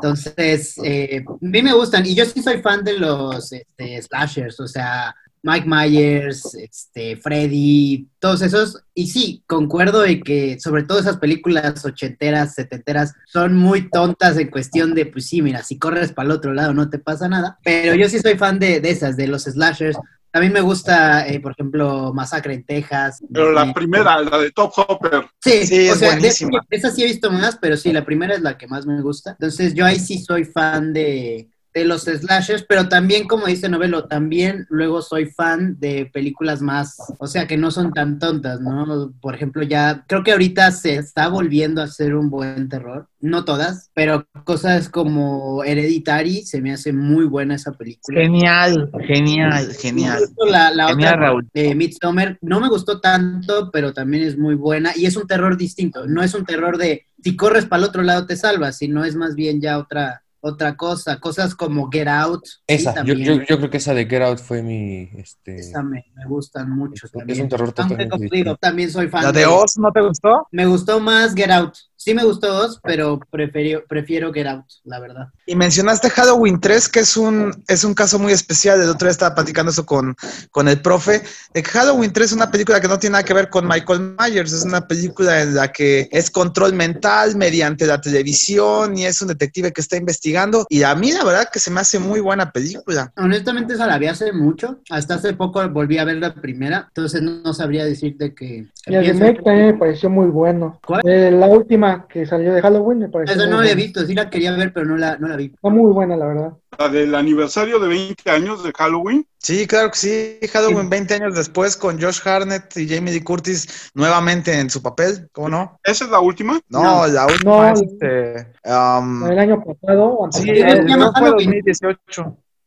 [0.00, 2.06] Entonces, eh, a mí me gustan.
[2.06, 8.08] Y yo sí soy fan de los este, slashers, o sea, Mike Myers, este, Freddy,
[8.18, 8.82] todos esos.
[8.94, 14.50] Y sí, concuerdo en que sobre todo esas películas ochenteras, setenteras, son muy tontas en
[14.50, 17.58] cuestión de, pues sí, mira, si corres para el otro lado no te pasa nada.
[17.64, 19.98] Pero yo sí soy fan de, de esas, de los slashers.
[20.38, 23.22] A mí me gusta, eh, por ejemplo, Masacre en Texas.
[23.32, 25.26] Pero la Eh, primera, la de Top Hopper.
[25.42, 26.60] Sí, Sí, o es sea, de- buenísima.
[26.70, 29.32] esa sí he visto más, pero sí, la primera es la que más me gusta.
[29.32, 34.04] Entonces, yo ahí sí soy fan de, de los slashers, pero también, como dice Novelo,
[34.04, 39.12] también luego soy fan de películas más, o sea, que no son tan tontas, ¿no?
[39.20, 43.44] Por ejemplo, ya creo que ahorita se está volviendo a hacer un buen terror, no
[43.44, 48.20] todas, pero cosas como Hereditary, se me hace muy buena esa película.
[48.20, 50.22] Genial, genial, genial.
[50.50, 51.48] La, la Genial, otra Raúl.
[51.52, 55.56] de Midsommar no me gustó tanto, pero también es muy buena y es un terror
[55.56, 56.06] distinto.
[56.06, 59.14] No es un terror de si corres para el otro lado te salvas, sino es
[59.16, 61.20] más bien ya otra otra cosa.
[61.20, 62.44] Cosas como Get Out.
[62.46, 63.18] sí, Esa, yo, también.
[63.24, 66.70] yo, yo creo que esa de Get Out fue mi, este, Esa me, me gustan
[66.70, 67.38] mucho Es un- también.
[67.38, 70.46] es un terror totalmente también soy fan ¿La de Oz no te gustó?
[70.52, 71.74] Me gustó más Get Out.
[72.08, 75.28] Sí me gustó Oz, pero prefiero, prefiero Get Out, la verdad.
[75.44, 78.80] Y mencionaste Halloween 3, que es un, es un caso muy especial.
[78.80, 80.16] El otro día estaba platicando eso con,
[80.50, 81.20] con el profe.
[81.52, 84.16] De que Halloween 3 es una película que no tiene nada que ver con Michael
[84.18, 84.54] Myers.
[84.54, 89.28] Es una película en la que es control mental mediante la televisión y es un
[89.28, 90.64] detective que está investigando.
[90.70, 93.12] Y a mí la verdad que se me hace muy buena película.
[93.18, 94.80] Honestamente, esa la vi hace mucho.
[94.88, 96.86] Hasta hace poco volví a ver la primera.
[96.88, 98.66] Entonces no sabría decirte que...
[98.86, 100.80] Y el remake también me pareció muy bueno.
[100.86, 101.02] ¿Cuál?
[101.04, 104.04] Eh, la última que salió de Halloween me pareció Esa no la he visto.
[104.06, 105.46] Sí la quería ver, pero no la, no la vi.
[105.46, 106.52] Está muy buena, la verdad.
[106.78, 109.26] La del aniversario de 20 años de Halloween.
[109.38, 110.38] Sí, claro que sí.
[110.52, 115.28] Halloween 20 años después con Josh Harnett y Jamie Lee Curtis nuevamente en su papel.
[115.32, 115.80] ¿Cómo no?
[115.82, 116.60] ¿Esa es la última?
[116.68, 117.06] No, No.
[117.06, 117.72] la última No.
[117.72, 118.46] es este.
[118.64, 121.30] um, El año pasado, sí, se llama no fue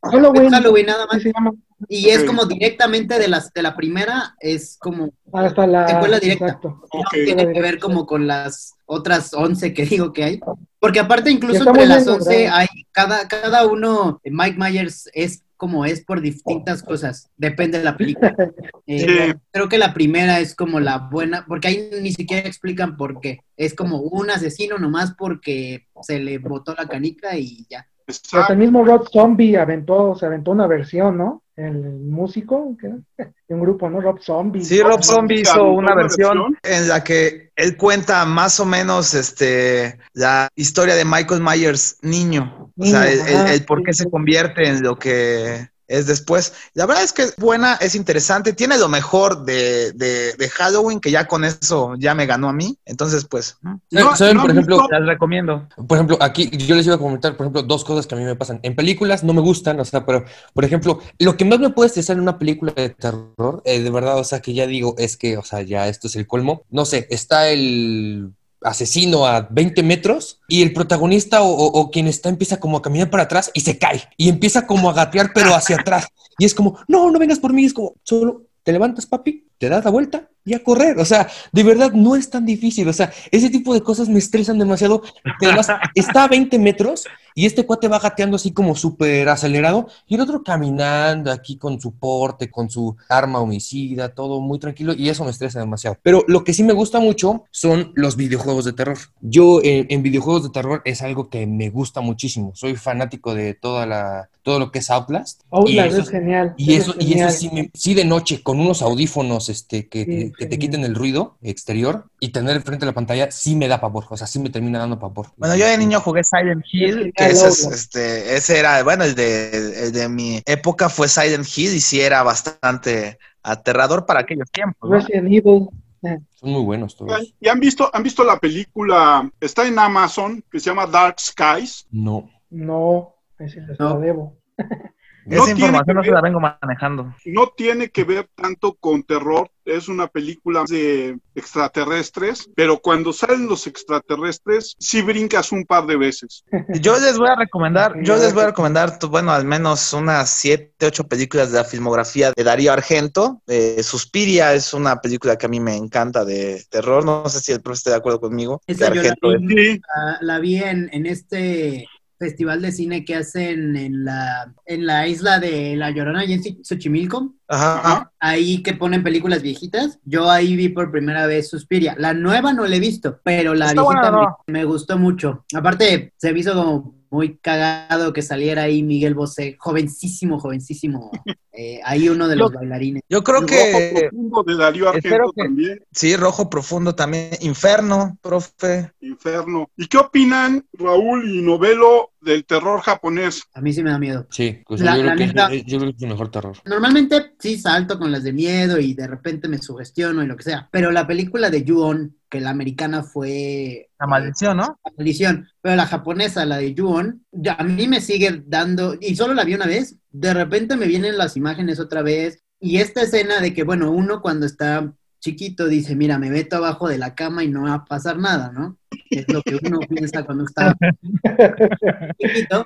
[0.01, 0.49] Halloween.
[0.49, 0.55] 2018.
[0.55, 0.85] Halloween.
[0.85, 1.17] Nada más.
[1.17, 1.51] sí se llama.
[1.89, 5.13] Y es como directamente de, las, de la primera, es como...
[5.33, 5.87] Hasta la.
[5.87, 6.45] Secuela directa.
[6.45, 6.83] Exacto.
[7.11, 10.39] Tiene que ver como con las otras 11 que digo que hay.
[10.79, 12.57] Porque aparte incluso entre las bien 11 logrado.
[12.57, 17.95] hay cada, cada uno, Mike Myers es como es por distintas cosas, depende de la
[17.95, 18.35] película.
[18.87, 19.39] Eh, Sí.
[19.51, 23.41] Creo que la primera es como la buena, porque ahí ni siquiera explican por qué.
[23.55, 27.87] Es como un asesino nomás porque se le botó la canica y ya.
[28.11, 28.53] Hasta Exacto.
[28.53, 31.41] el mismo Rob Zombie aventó, se aventó una versión, ¿no?
[31.55, 32.87] El músico, ¿qué?
[33.47, 33.99] de un grupo, ¿no?
[34.01, 34.63] Rob Zombie.
[34.63, 36.57] Sí, Rob Zombie hizo una una versión versión.
[36.63, 42.71] en la que él cuenta más o menos este la historia de Michael Myers niño.
[42.77, 43.19] O sea, el,
[43.51, 44.03] el- por qué sí.
[44.03, 46.53] se convierte en lo que es después.
[46.73, 50.99] La verdad es que es buena, es interesante, tiene lo mejor de, de- de Halloween,
[50.99, 52.77] que ya con eso ya me ganó a mí.
[52.85, 53.79] Entonces, pues, ¿no?
[53.91, 55.67] No, ¿Saben, no por ejemplo, visto- las recomiendo.
[55.87, 58.23] Por ejemplo, aquí yo les iba a comentar, por ejemplo, dos cosas que a mí
[58.23, 58.59] me pasan.
[58.63, 61.87] En películas no me gustan, o sea, pero, por ejemplo, lo que más me puede
[61.87, 65.17] estresar en una película de terror, eh, de verdad, o sea, que ya digo, es
[65.17, 66.63] que, o sea, ya esto es el colmo.
[66.69, 72.59] No sé, está el asesino a 20 metros y el protagonista o, quien está empieza
[72.59, 75.77] como a caminar para atrás y se cae y empieza como a gatear pero hacia
[75.77, 76.07] atrás.
[76.37, 79.69] Y es como, no, no vengas por mí, es como, solo te levantas papi, te
[79.69, 82.93] das la vuelta y a correr, o sea, de verdad no es tan difícil, o
[82.93, 85.01] sea, ese tipo de cosas me estresan demasiado,
[85.39, 89.87] que además está a 20 metros y este cuate va gateando así como súper acelerado
[90.07, 94.93] y el otro caminando aquí con su porte, con su arma homicida, todo muy tranquilo
[94.93, 95.97] y eso me estresa demasiado.
[96.03, 98.97] Pero lo que sí me gusta mucho son los videojuegos de terror.
[99.21, 102.51] Yo eh, en videojuegos de terror es algo que me gusta muchísimo.
[102.55, 105.41] Soy fanático de toda la, todo lo que es Outlast.
[105.41, 106.53] y Outlast eso, es genial.
[106.57, 110.03] y eso, es y eso sí, me- sí de noche, con unos audífonos este, que,
[110.05, 113.67] Sí, que te quiten el ruido exterior y tener enfrente de la pantalla, sí me
[113.67, 114.05] da pavor.
[114.09, 115.27] O sea, sí me termina dando pavor.
[115.37, 119.15] Bueno, yo de niño jugué Silent Hill, que ese, es, este, ese era, bueno, el
[119.15, 124.49] de, el de mi época fue Silent Hill y sí era bastante aterrador para aquellos
[124.51, 124.89] tiempos.
[124.89, 124.95] ¿no?
[124.97, 125.69] Resident Evil.
[126.01, 127.33] Son muy buenos todos.
[127.39, 129.29] ¿Y han visto, han visto la película?
[129.39, 131.85] Está en Amazon, que se llama Dark Skies.
[131.91, 132.29] No.
[132.49, 133.93] No, ese les No.
[133.93, 134.37] la debo.
[135.25, 137.15] No Esa tiene información que no se ver- la vengo manejando.
[137.25, 143.47] No tiene que ver tanto con terror, es una película de extraterrestres, pero cuando salen
[143.47, 146.43] los extraterrestres, sí brincas un par de veces.
[146.81, 150.29] Yo les voy a recomendar, yo les voy a recomendar, tu- bueno, al menos unas
[150.31, 153.41] siete, ocho películas de la filmografía de Darío Argento.
[153.47, 157.05] Eh, Suspiria es una película que a mí me encanta de terror.
[157.05, 158.61] No sé si el profesor está de acuerdo conmigo.
[158.67, 161.87] Esa yo la vi, Sí, la, la vi en, en este
[162.21, 166.41] festival de cine que hacen en la, en la isla de La Llorona y en
[166.41, 167.33] Xoch- Xochimilco.
[167.49, 167.79] Ajá.
[167.79, 168.11] ajá.
[168.19, 169.99] Ahí que ponen películas viejitas.
[170.05, 171.95] Yo ahí vi por primera vez Suspiria.
[171.97, 174.37] La nueva no la he visto, pero la Está viejita buena, me, ¿no?
[174.47, 175.45] me gustó mucho.
[175.53, 181.11] Aparte, se me hizo como muy cagado que saliera ahí Miguel Bosé, jovencísimo, jovencísimo.
[181.51, 183.03] eh, ahí uno de los Yo- bailarines.
[183.09, 187.31] Yo creo Rojo que Profundo de Darío Argento que- también, sí, Rojo Profundo también.
[187.41, 188.93] Inferno, profe.
[189.01, 189.69] Inferno.
[189.75, 193.43] ¿Y qué opinan Raúl y Novelo del terror japonés?
[193.53, 194.25] A mí sí me da miedo.
[194.31, 196.31] Sí, pues La- yo, la creo que, neta- yo, yo creo que es el mejor
[196.31, 196.57] terror.
[196.65, 200.43] Normalmente sí salto con las de miedo y de repente me sugestiono y lo que
[200.43, 200.69] sea.
[200.71, 203.89] Pero la película de Ju-On que la americana fue...
[203.99, 204.79] La maldición, ¿no?
[204.85, 207.25] La maldición, pero la japonesa, la de Ju-On,
[207.57, 211.17] a mí me sigue dando, y solo la vi una vez, de repente me vienen
[211.17, 215.95] las imágenes otra vez, y esta escena de que, bueno, uno cuando está chiquito dice,
[215.95, 218.77] mira, me meto abajo de la cama y no va a pasar nada, ¿no?
[219.09, 220.75] Es lo que uno piensa cuando está
[222.19, 222.65] chiquito.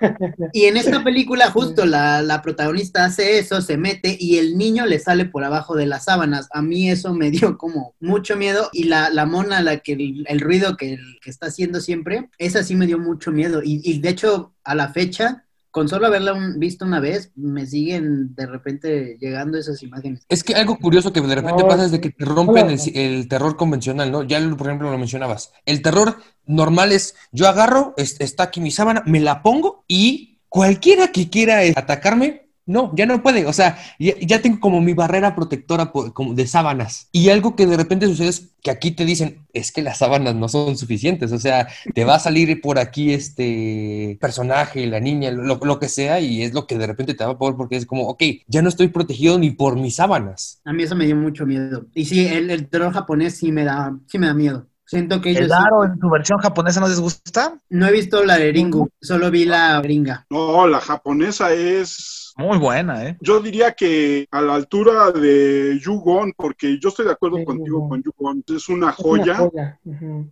[0.53, 4.85] Y en esta película justo la, la, protagonista hace eso, se mete y el niño
[4.85, 6.47] le sale por abajo de las sábanas.
[6.51, 10.39] A mí eso me dio como mucho miedo y la, la mona, la que el,
[10.39, 13.61] ruido que, que, está haciendo siempre, esa sí me dio mucho miedo.
[13.63, 15.44] Y, y de hecho, a la fecha,
[15.75, 20.25] con solo haberla visto una vez, me siguen de repente llegando esas imágenes.
[20.29, 23.27] Es que algo curioso que de repente pasa es de que te rompen el, el,
[23.27, 24.23] terror convencional, ¿no?
[24.23, 25.51] Ya, por ejemplo, lo mencionabas.
[25.65, 31.09] El terror normal es, yo agarro, está aquí mi sábana, me la pongo y cualquiera
[31.09, 33.45] que quiera atacarme, no, ya no puede.
[33.45, 37.09] O sea, ya, tengo como mi barrera protectora como de sábanas.
[37.11, 40.35] Y algo que de repente sucede es que aquí te dicen, es que las sábanas
[40.35, 41.31] no son suficientes.
[41.31, 46.19] O sea, te va a salir por aquí este personaje, la niña, lo, que sea,
[46.19, 48.61] y es lo que de repente te va a poder porque es como, ok, ya
[48.61, 50.61] no estoy protegido ni por mis sábanas.
[50.65, 51.85] A mí eso me dio mucho miedo.
[51.93, 54.67] Y sí, el, el terror japonés sí me da, sí me da miedo.
[54.87, 55.45] Siento que ellos.
[55.45, 57.59] ¿El Aro en tu versión japonesa no les gusta?
[57.69, 60.25] No he visto la de Ringu, solo vi la gringa.
[60.29, 63.17] No, la japonesa es muy buena, ¿eh?
[63.21, 68.03] Yo diría que a la altura de Yugon, porque yo estoy de acuerdo contigo con
[68.03, 69.49] Yugon, es una joya.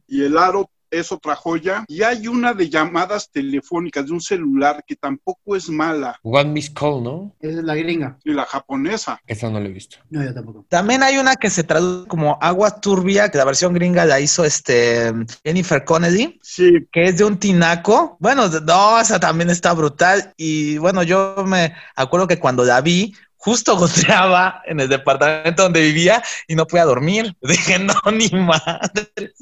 [0.08, 1.86] Y el aro es otra joya.
[1.88, 6.20] Y hay una de llamadas telefónicas de un celular que tampoco es mala.
[6.24, 7.36] One Miss Call, ¿no?
[7.40, 8.18] Esa es la gringa.
[8.24, 9.20] Y la japonesa.
[9.28, 9.98] Esa no la he visto.
[10.10, 10.66] No, yo tampoco.
[10.70, 14.46] También hay una que se traduce como Agua Turbia, que la versión gringa la hizo
[14.46, 15.12] este
[15.44, 16.40] Jennifer Connelly.
[16.42, 16.88] Sí.
[16.92, 18.18] Que es de un tinaco.
[18.20, 20.34] Bueno, no, esa también está brutal.
[20.38, 25.82] Y bueno, yo me acuerdo que cuando la vi, justo goteaba en el departamento donde
[25.82, 27.36] vivía y no podía dormir.
[27.42, 29.34] Dije, no, ni madre.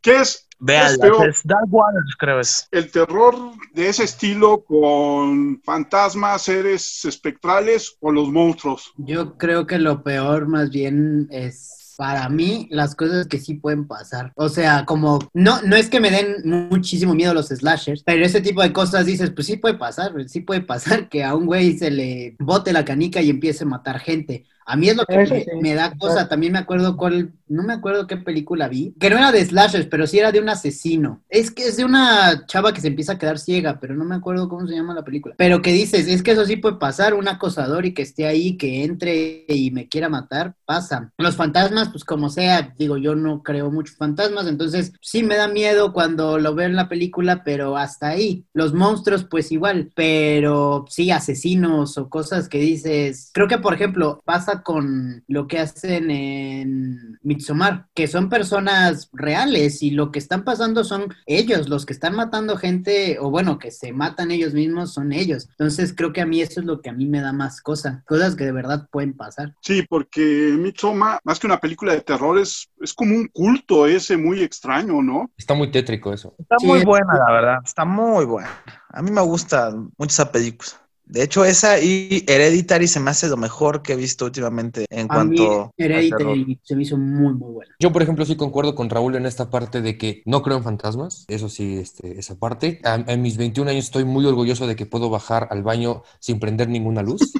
[0.00, 0.46] ¿Qué es?
[0.58, 0.96] Vean,
[1.44, 2.66] Dark Waters, creo es.
[2.70, 3.34] El terror
[3.74, 8.92] de ese estilo con fantasmas, seres espectrales o los monstruos.
[8.96, 13.86] Yo creo que lo peor más bien es para mí las cosas que sí pueden
[13.86, 14.32] pasar.
[14.36, 18.40] O sea, como no no es que me den muchísimo miedo los slashers, pero ese
[18.40, 21.76] tipo de cosas dices, pues sí puede pasar, sí puede pasar que a un güey
[21.78, 24.44] se le bote la canica y empiece a matar gente.
[24.66, 26.28] A mí es lo que me, da cosa.
[26.28, 29.86] También me acuerdo cuál, no me acuerdo qué película vi, que no era de slashers,
[29.86, 31.22] pero sí era de un asesino.
[31.28, 34.16] Es que es de una chava que se empieza a quedar ciega, pero no me
[34.16, 35.36] acuerdo cómo se llama la película.
[35.38, 38.56] Pero que dices, es que eso sí puede pasar, un acosador y que esté ahí,
[38.56, 41.12] que entre y me quiera matar, pasa.
[41.16, 45.46] Los fantasmas, pues como sea, digo, yo no creo muchos fantasmas, entonces sí me da
[45.46, 48.44] miedo cuando lo veo en la película, pero hasta ahí.
[48.52, 54.20] Los monstruos, pues igual, pero sí, asesinos o cosas que dices, creo que por ejemplo
[54.24, 60.44] pasa con lo que hacen en Midsommar, que son personas reales y lo que están
[60.44, 64.94] pasando son ellos, los que están matando gente, o bueno, que se matan ellos mismos
[64.94, 65.48] son ellos.
[65.50, 68.02] Entonces creo que a mí eso es lo que a mí me da más cosa,
[68.06, 69.54] cosas que de verdad pueden pasar.
[69.60, 74.16] Sí, porque Midsommar, más que una película de terror, es, es como un culto ese
[74.16, 75.30] muy extraño, ¿no?
[75.36, 76.34] Está muy tétrico eso.
[76.38, 78.50] Está muy buena, la verdad, está muy buena.
[78.90, 80.70] A mí me gusta mucho esa película.
[81.06, 85.06] De hecho, esa y Hereditary se me hace lo mejor que he visto últimamente en
[85.06, 85.72] cuanto.
[85.76, 87.74] Hereditary se me hizo muy, muy buena.
[87.78, 90.64] Yo, por ejemplo, sí concuerdo con Raúl en esta parte de que no creo en
[90.64, 91.24] fantasmas.
[91.28, 92.80] Eso sí, este, esa parte.
[92.84, 96.68] en mis 21 años estoy muy orgulloso de que puedo bajar al baño sin prender
[96.68, 97.32] ninguna luz.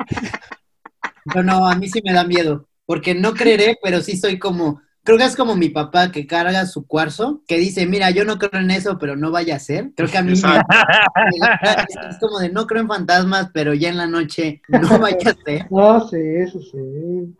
[1.34, 2.68] no, no, a mí sí me da miedo.
[2.84, 6.64] Porque no creeré, pero sí soy como Creo que es como mi papá que carga
[6.64, 9.90] su cuarzo, que dice, mira, yo no creo en eso, pero no vaya a ser.
[9.94, 10.38] Creo que a mí me,
[12.10, 15.44] es como de no creo en fantasmas, pero ya en la noche no vaya a
[15.44, 15.66] ser.
[15.70, 16.78] No, sí, eso sí.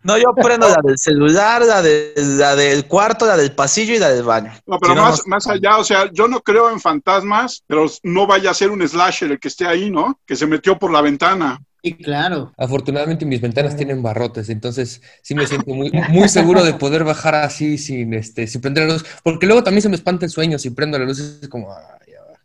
[0.03, 3.99] No, yo prendo la del celular, la, de, la del cuarto, la del pasillo y
[3.99, 4.53] la del baño.
[4.67, 8.51] No, pero más, más allá, o sea, yo no creo en fantasmas, pero no vaya
[8.51, 10.21] a ser un slasher el que esté ahí, ¿no?
[10.27, 11.59] Que se metió por la ventana.
[11.85, 12.55] Sí, claro.
[12.57, 17.35] Afortunadamente mis ventanas tienen barrotes, entonces sí me siento muy, muy seguro de poder bajar
[17.35, 20.59] así sin, este, sin prender la luz, porque luego también se me espanta el sueño
[20.59, 21.69] si prendo la luz, es como,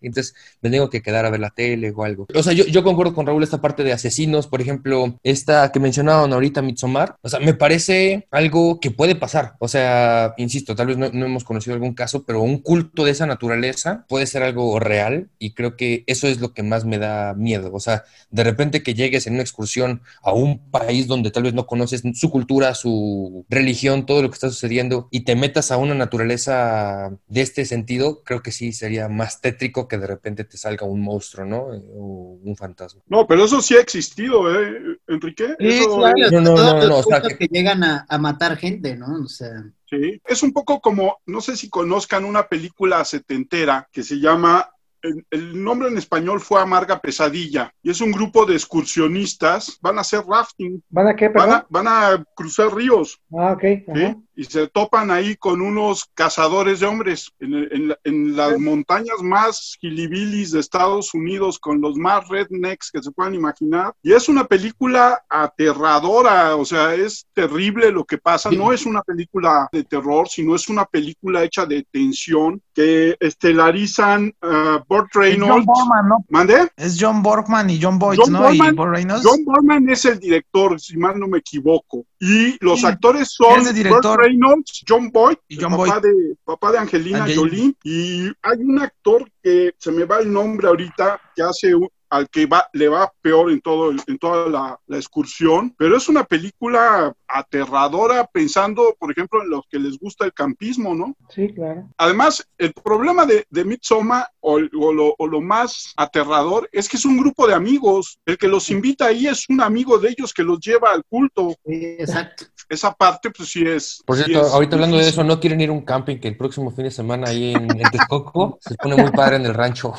[0.07, 2.27] entonces me tengo que quedar a ver la tele o algo.
[2.33, 5.79] O sea, yo, yo concuerdo con Raúl esta parte de asesinos, por ejemplo, esta que
[5.79, 7.15] mencionaban ahorita, Midsommar.
[7.21, 9.55] O sea, me parece algo que puede pasar.
[9.59, 13.11] O sea, insisto, tal vez no, no hemos conocido algún caso, pero un culto de
[13.11, 16.97] esa naturaleza puede ser algo real y creo que eso es lo que más me
[16.97, 17.71] da miedo.
[17.73, 21.53] O sea, de repente que llegues en una excursión a un país donde tal vez
[21.53, 25.77] no conoces su cultura, su religión, todo lo que está sucediendo y te metas a
[25.77, 30.55] una naturaleza de este sentido, creo que sí sería más tétrico que de repente te
[30.57, 31.73] salga un monstruo, ¿no?
[31.73, 33.01] Eh, o un fantasma.
[33.07, 35.47] No, pero eso sí ha existido, ¿eh, Enrique?
[35.59, 36.15] Sí, Eso- claro.
[36.31, 39.23] No, no, no, no, o sea, puntos que llegan a, a matar gente, ¿no?
[39.23, 39.51] O sea,
[39.89, 40.21] Sí.
[40.23, 44.69] Es un poco como, no sé si conozcan una película setentera que se llama,
[45.01, 49.97] el, el nombre en español fue Amarga Pesadilla, y es un grupo de excursionistas, van
[49.97, 53.61] a hacer rafting, ¿Van a qué, van a, van a cruzar ríos, Ah, ok.
[53.95, 54.15] ¿sí?
[54.39, 59.17] Y se topan ahí con unos cazadores de hombres en, en la- en las montañas
[59.21, 63.91] más gilibilis de Estados Unidos, con los más rednecks que se puedan imaginar.
[64.01, 68.49] Y es una película aterradora, o sea, es terrible lo que pasa.
[68.49, 74.33] No es una película de terror, sino es una película hecha de tensión que estelarizan
[74.41, 75.65] uh, Burt Es John Reynolds.
[75.65, 76.25] Borman, ¿no?
[76.29, 76.69] ¿Mande?
[76.77, 78.43] Es John Borgman y John Boyd, John ¿no?
[78.49, 79.25] Borman- y Burt Reynolds.
[79.25, 82.05] John Borman es el director, si mal no me equivoco.
[82.19, 83.63] Y los actores son.
[83.63, 87.41] Burt Reynolds, John Boyd, Y el John papá, de, papá de Angelina Angelina.
[87.41, 87.75] Jolie.
[87.83, 92.29] Y hay un actor que se me va el nombre ahorita, que hace un- al
[92.29, 96.09] que va, le va peor en, todo el- en toda la, la excursión, pero es
[96.09, 101.15] una película aterradora pensando, por ejemplo, en los que les gusta el campismo, ¿no?
[101.29, 101.87] Sí, claro.
[101.97, 106.97] Además, el problema de, de Midsommar, o, o lo, o lo más aterrador, es que
[106.97, 108.19] es un grupo de amigos.
[108.25, 111.55] El que los invita ahí es un amigo de ellos que los lleva al culto.
[111.65, 112.45] sí, exacto.
[112.67, 114.03] Esa parte, pues sí es.
[114.05, 116.27] Por sí cierto, es ahorita hablando de eso, ¿no quieren ir a un camping que
[116.27, 119.53] el próximo fin de semana ahí en, en Texcoco se pone muy padre en el
[119.55, 119.93] rancho?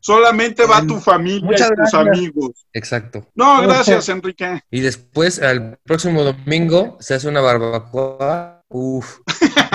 [0.00, 2.02] Solamente va tu familia Muchas y tus gracias.
[2.02, 2.66] amigos.
[2.72, 3.26] Exacto.
[3.34, 4.60] No, gracias, Enrique.
[4.70, 8.62] Y después, al próximo domingo, se hace una barbacoa.
[8.68, 9.18] Uf.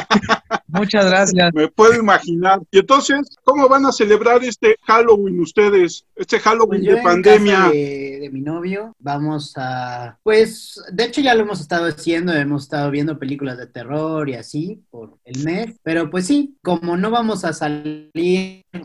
[0.72, 1.54] Muchas gracias.
[1.54, 2.60] Me puedo imaginar.
[2.72, 6.06] Y entonces, ¿cómo van a celebrar este Halloween ustedes?
[6.16, 7.56] Este Halloween Pues yo de en pandemia.
[7.56, 12.34] casa de, de mi novio vamos a, pues, de hecho ya lo hemos estado haciendo,
[12.34, 16.98] hemos estado viendo películas de terror y así por el mes, pero pues sí, como
[16.98, 18.12] no vamos a salir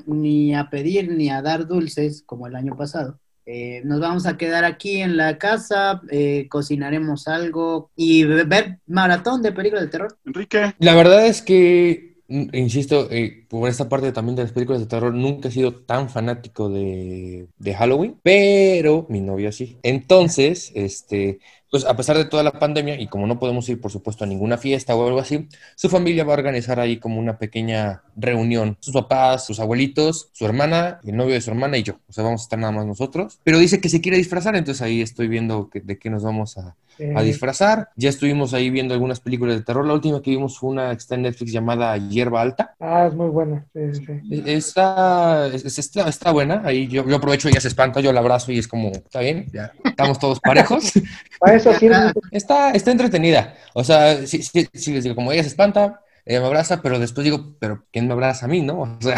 [0.07, 3.21] ni a pedir ni a dar dulces como el año pasado.
[3.47, 9.41] Eh, nos vamos a quedar aquí en la casa, eh, cocinaremos algo y ver maratón
[9.41, 10.19] de películas de terror.
[10.27, 14.81] Enrique, La verdad es que, mm, insisto, eh, por esta parte también de las películas
[14.81, 19.79] de terror, nunca he sido tan fanático de, de Halloween, pero mi novia sí.
[19.85, 21.39] Entonces, este,
[21.77, 24.27] pues a pesar de toda la pandemia y como no podemos ir, por supuesto, a
[24.27, 28.79] ninguna fiesta o algo así, su familia va a organizar ahí como una pequeña reunión.
[28.81, 31.99] Sus papás, sus abuelitos, su hermana, el novio de su hermana y yo.
[32.09, 33.41] O sea, vamos a estar nada más nosotros.
[33.45, 36.57] Pero dice que se quiere disfrazar, entonces ahí estoy viendo que- de qué nos vamos
[36.57, 36.77] a,
[37.15, 37.91] a disfrazar.
[37.97, 39.87] Ya estuvimos ahí viendo algunas películas de terror.
[39.87, 42.75] La última que vimos fue una que está en Netflix llamada Hierba Alta.
[42.81, 43.65] ah, es muy buena.
[43.73, 44.05] Sí, sí.
[44.31, 46.63] E- Está, es- es- está, está buena.
[46.65, 49.47] Ahí yo, yo aprovecho, ella se espanta, yo la abrazo y es como, está bien,
[49.53, 50.93] ya estamos todos parejos.
[51.41, 51.97] Para eso sirve.
[52.31, 53.55] está, está entretenida.
[53.75, 57.55] O sea, sí les digo, como ella se espanta, ella me abraza, pero después digo,
[57.61, 58.83] pero ¿quién me abraza a mí, no?
[58.99, 59.17] O sea,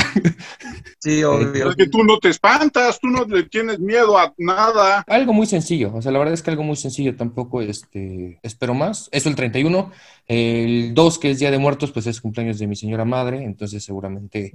[1.00, 1.70] Sí, obvio.
[1.70, 5.04] es que tú no te espantas, tú no le tienes miedo a nada.
[5.06, 5.92] algo muy sencillo.
[5.94, 7.16] O sea, la verdad es que algo muy sencillo.
[7.16, 9.08] Tampoco este, espero más.
[9.12, 9.90] Eso el 31.
[10.26, 13.44] El 2, que es Día de Muertos, pues es cumpleaños de mi señora madre.
[13.44, 14.52] Entonces seguramente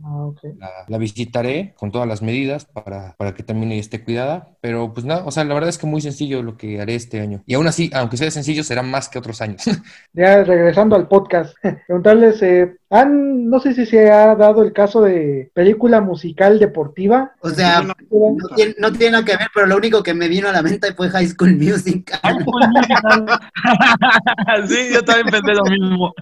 [0.61, 4.49] Ah, la visitaré con todas las medidas para, para que también ella esté cuidada.
[4.61, 7.21] Pero pues nada, o sea, la verdad es que muy sencillo lo que haré este
[7.21, 7.41] año.
[7.45, 9.63] Y aún así, aunque sea sencillo, será más que otros años.
[10.13, 11.55] Ya regresando al podcast,
[11.87, 17.31] preguntarles, eh, han, no sé si se ha dado el caso de película musical deportiva.
[17.39, 17.93] O sea, no
[18.55, 20.93] tiene, no tiene nada que ver, pero lo único que me vino a la mente
[20.93, 22.11] fue High School Music.
[24.67, 26.13] sí, yo también pensé lo mismo.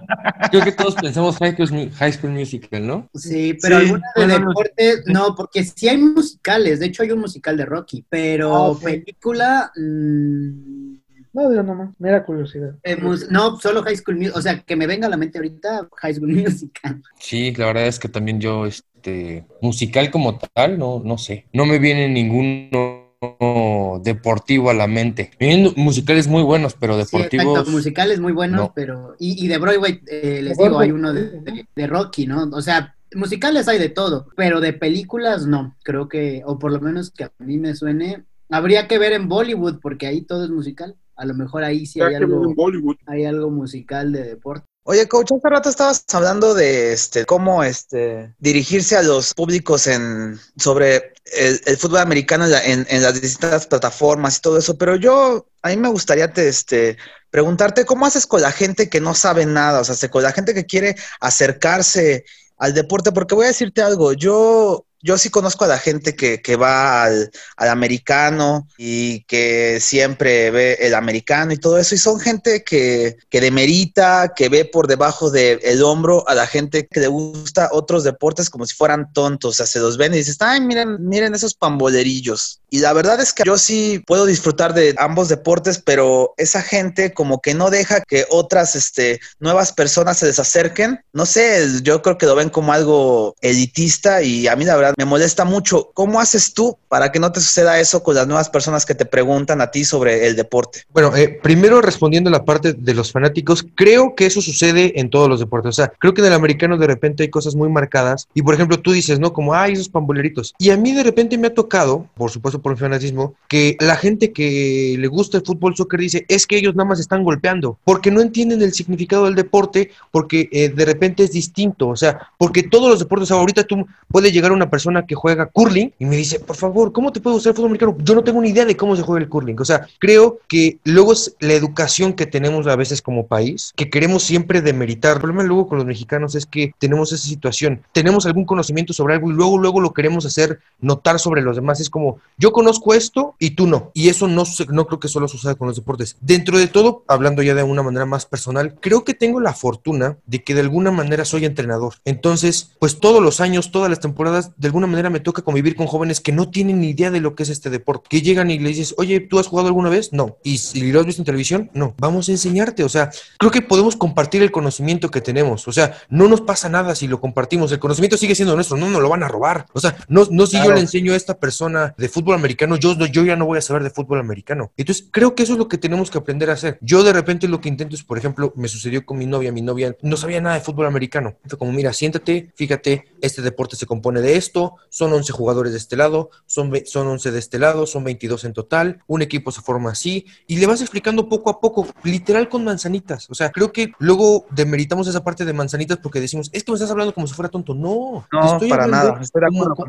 [0.50, 3.08] Creo que todos pensamos High School, Musical, ¿no?
[3.14, 7.02] Sí, pero Sí, alguna de bueno, no- deporte, no, porque sí hay musicales, de hecho
[7.02, 10.91] hay un musical de Rocky, pero Ah, película, mm,
[11.32, 12.74] No, digo nomás, mera curiosidad.
[12.82, 15.38] eh, mus- no, solo High School Musical, o sea, que me venga a la mente
[15.38, 17.02] ahorita High School Musical.
[17.18, 21.46] Sí, la verdad es que también yo, este, musical como tal, no, no sé.
[21.52, 25.30] No me viene ninguno deportivo a la mente.
[25.38, 27.46] Me vienen musicales muy buenos, pero Sí, deportivos.
[27.46, 28.72] exacto, musicales muy buenos, no.
[28.74, 32.44] pero, y, y de Broadway, eh, les digo, hay uno de, de- de Rocky, ¿no?
[32.52, 36.80] O sea, musicales hay de todo, pero de películas no, creo que, o por lo
[36.80, 40.50] menos que a mí me suene, habría que ver en Bollywood, porque ahí todo es
[40.50, 42.96] musical, a lo mejor ahí sí hay algo, en Bollywood.
[43.06, 44.64] hay algo musical de deporte.
[44.84, 50.40] Oye, coach, hace rato estabas hablando de este cómo este dirigirse a los públicos en
[50.56, 54.76] sobre el, el fútbol americano en, la- en- en las distintas plataformas y todo eso,
[54.76, 56.96] pero yo a mí me gustaría te, este
[57.30, 60.32] preguntarte cómo haces con la gente que no sabe nada, o sea, se- con la
[60.32, 62.24] gente que quiere acercarse
[62.58, 66.40] al deporte, porque voy a decirte algo, yo yo sí conozco a la gente que,
[66.40, 71.98] que va al, al, americano y que siempre ve el americano y todo eso, y
[71.98, 77.00] son gente que, que demerita, que ve por debajo del hombro a la gente que
[77.00, 80.36] le gusta otros deportes como si fueran tontos, o sea, se los ven y dices,
[80.40, 82.60] ay, miren, miren esos pambolerillos.
[82.70, 87.12] Y la verdad es que yo sí puedo disfrutar de ambos deportes, pero esa gente
[87.12, 91.04] como que no deja que otras este, nuevas personas se les acerquen.
[91.12, 94.91] No sé, yo creo que lo ven como algo elitista y a mí la verdad
[94.96, 95.90] me molesta mucho.
[95.94, 99.04] ¿Cómo haces tú para que no te suceda eso con las nuevas personas que te
[99.04, 100.84] preguntan a ti sobre el deporte?
[100.92, 105.10] Bueno, eh, primero respondiendo a la parte de los fanáticos, creo que eso sucede en
[105.10, 105.70] todos los deportes.
[105.70, 108.54] O sea, creo que en el americano de repente hay cosas muy marcadas y por
[108.54, 109.32] ejemplo tú dices, ¿no?
[109.32, 110.54] Como, ay, esos pamboleritos.
[110.58, 113.96] Y a mí de repente me ha tocado, por supuesto por el fanatismo, que la
[113.96, 117.78] gente que le gusta el fútbol, soccer dice, es que ellos nada más están golpeando,
[117.84, 121.88] porque no entienden el significado del deporte, porque eh, de repente es distinto.
[121.88, 125.92] O sea, porque todos los deportes, ahorita tú puedes llegar una persona que juega curling
[125.98, 127.96] y me dice, por favor, ¿cómo te puedo gustar el fútbol americano?
[128.02, 129.58] Yo no tengo ni idea de cómo se juega el curling.
[129.60, 133.90] O sea, creo que luego es la educación que tenemos a veces como país, que
[133.90, 135.14] queremos siempre demeritar.
[135.14, 139.14] El problema luego con los mexicanos es que tenemos esa situación, tenemos algún conocimiento sobre
[139.14, 141.80] algo y luego, luego lo queremos hacer notar sobre los demás.
[141.80, 143.90] Es como, yo conozco esto y tú no.
[143.94, 146.16] Y eso no, no creo que solo suceda con los deportes.
[146.20, 150.16] Dentro de todo, hablando ya de una manera más personal, creo que tengo la fortuna
[150.26, 151.94] de que de alguna manera soy entrenador.
[152.04, 155.86] Entonces, pues todos los años, todas las temporadas, de alguna manera me toca convivir con
[155.86, 158.06] jóvenes que no tienen ni idea de lo que es este deporte.
[158.08, 160.12] Que llegan y le dices, oye, ¿tú has jugado alguna vez?
[160.12, 160.38] No.
[160.42, 161.70] ¿Y si lo has visto en televisión?
[161.74, 161.94] No.
[161.98, 162.84] Vamos a enseñarte.
[162.84, 165.68] O sea, creo que podemos compartir el conocimiento que tenemos.
[165.68, 167.70] O sea, no nos pasa nada si lo compartimos.
[167.70, 168.78] El conocimiento sigue siendo nuestro.
[168.78, 169.66] No nos lo van a robar.
[169.74, 172.96] O sea, no, no si yo le enseño a esta persona de fútbol americano, yo,
[173.06, 174.72] yo ya no voy a saber de fútbol americano.
[174.78, 176.78] Entonces, creo que eso es lo que tenemos que aprender a hacer.
[176.80, 179.52] Yo de repente lo que intento es, por ejemplo, me sucedió con mi novia.
[179.52, 181.34] Mi novia no sabía nada de fútbol americano.
[181.46, 185.78] Fue como, mira, siéntate, fíjate, este deporte se compone de esto, son 11 jugadores de
[185.78, 189.60] este lado, son, son 11 de este lado, son 22 en total, un equipo se
[189.60, 193.28] forma así, y le vas explicando poco a poco, literal con manzanitas.
[193.30, 196.76] O sea, creo que luego demeritamos esa parte de manzanitas porque decimos, es que me
[196.76, 197.74] estás hablando como si fuera tonto.
[197.74, 199.20] No, no te estoy para nada.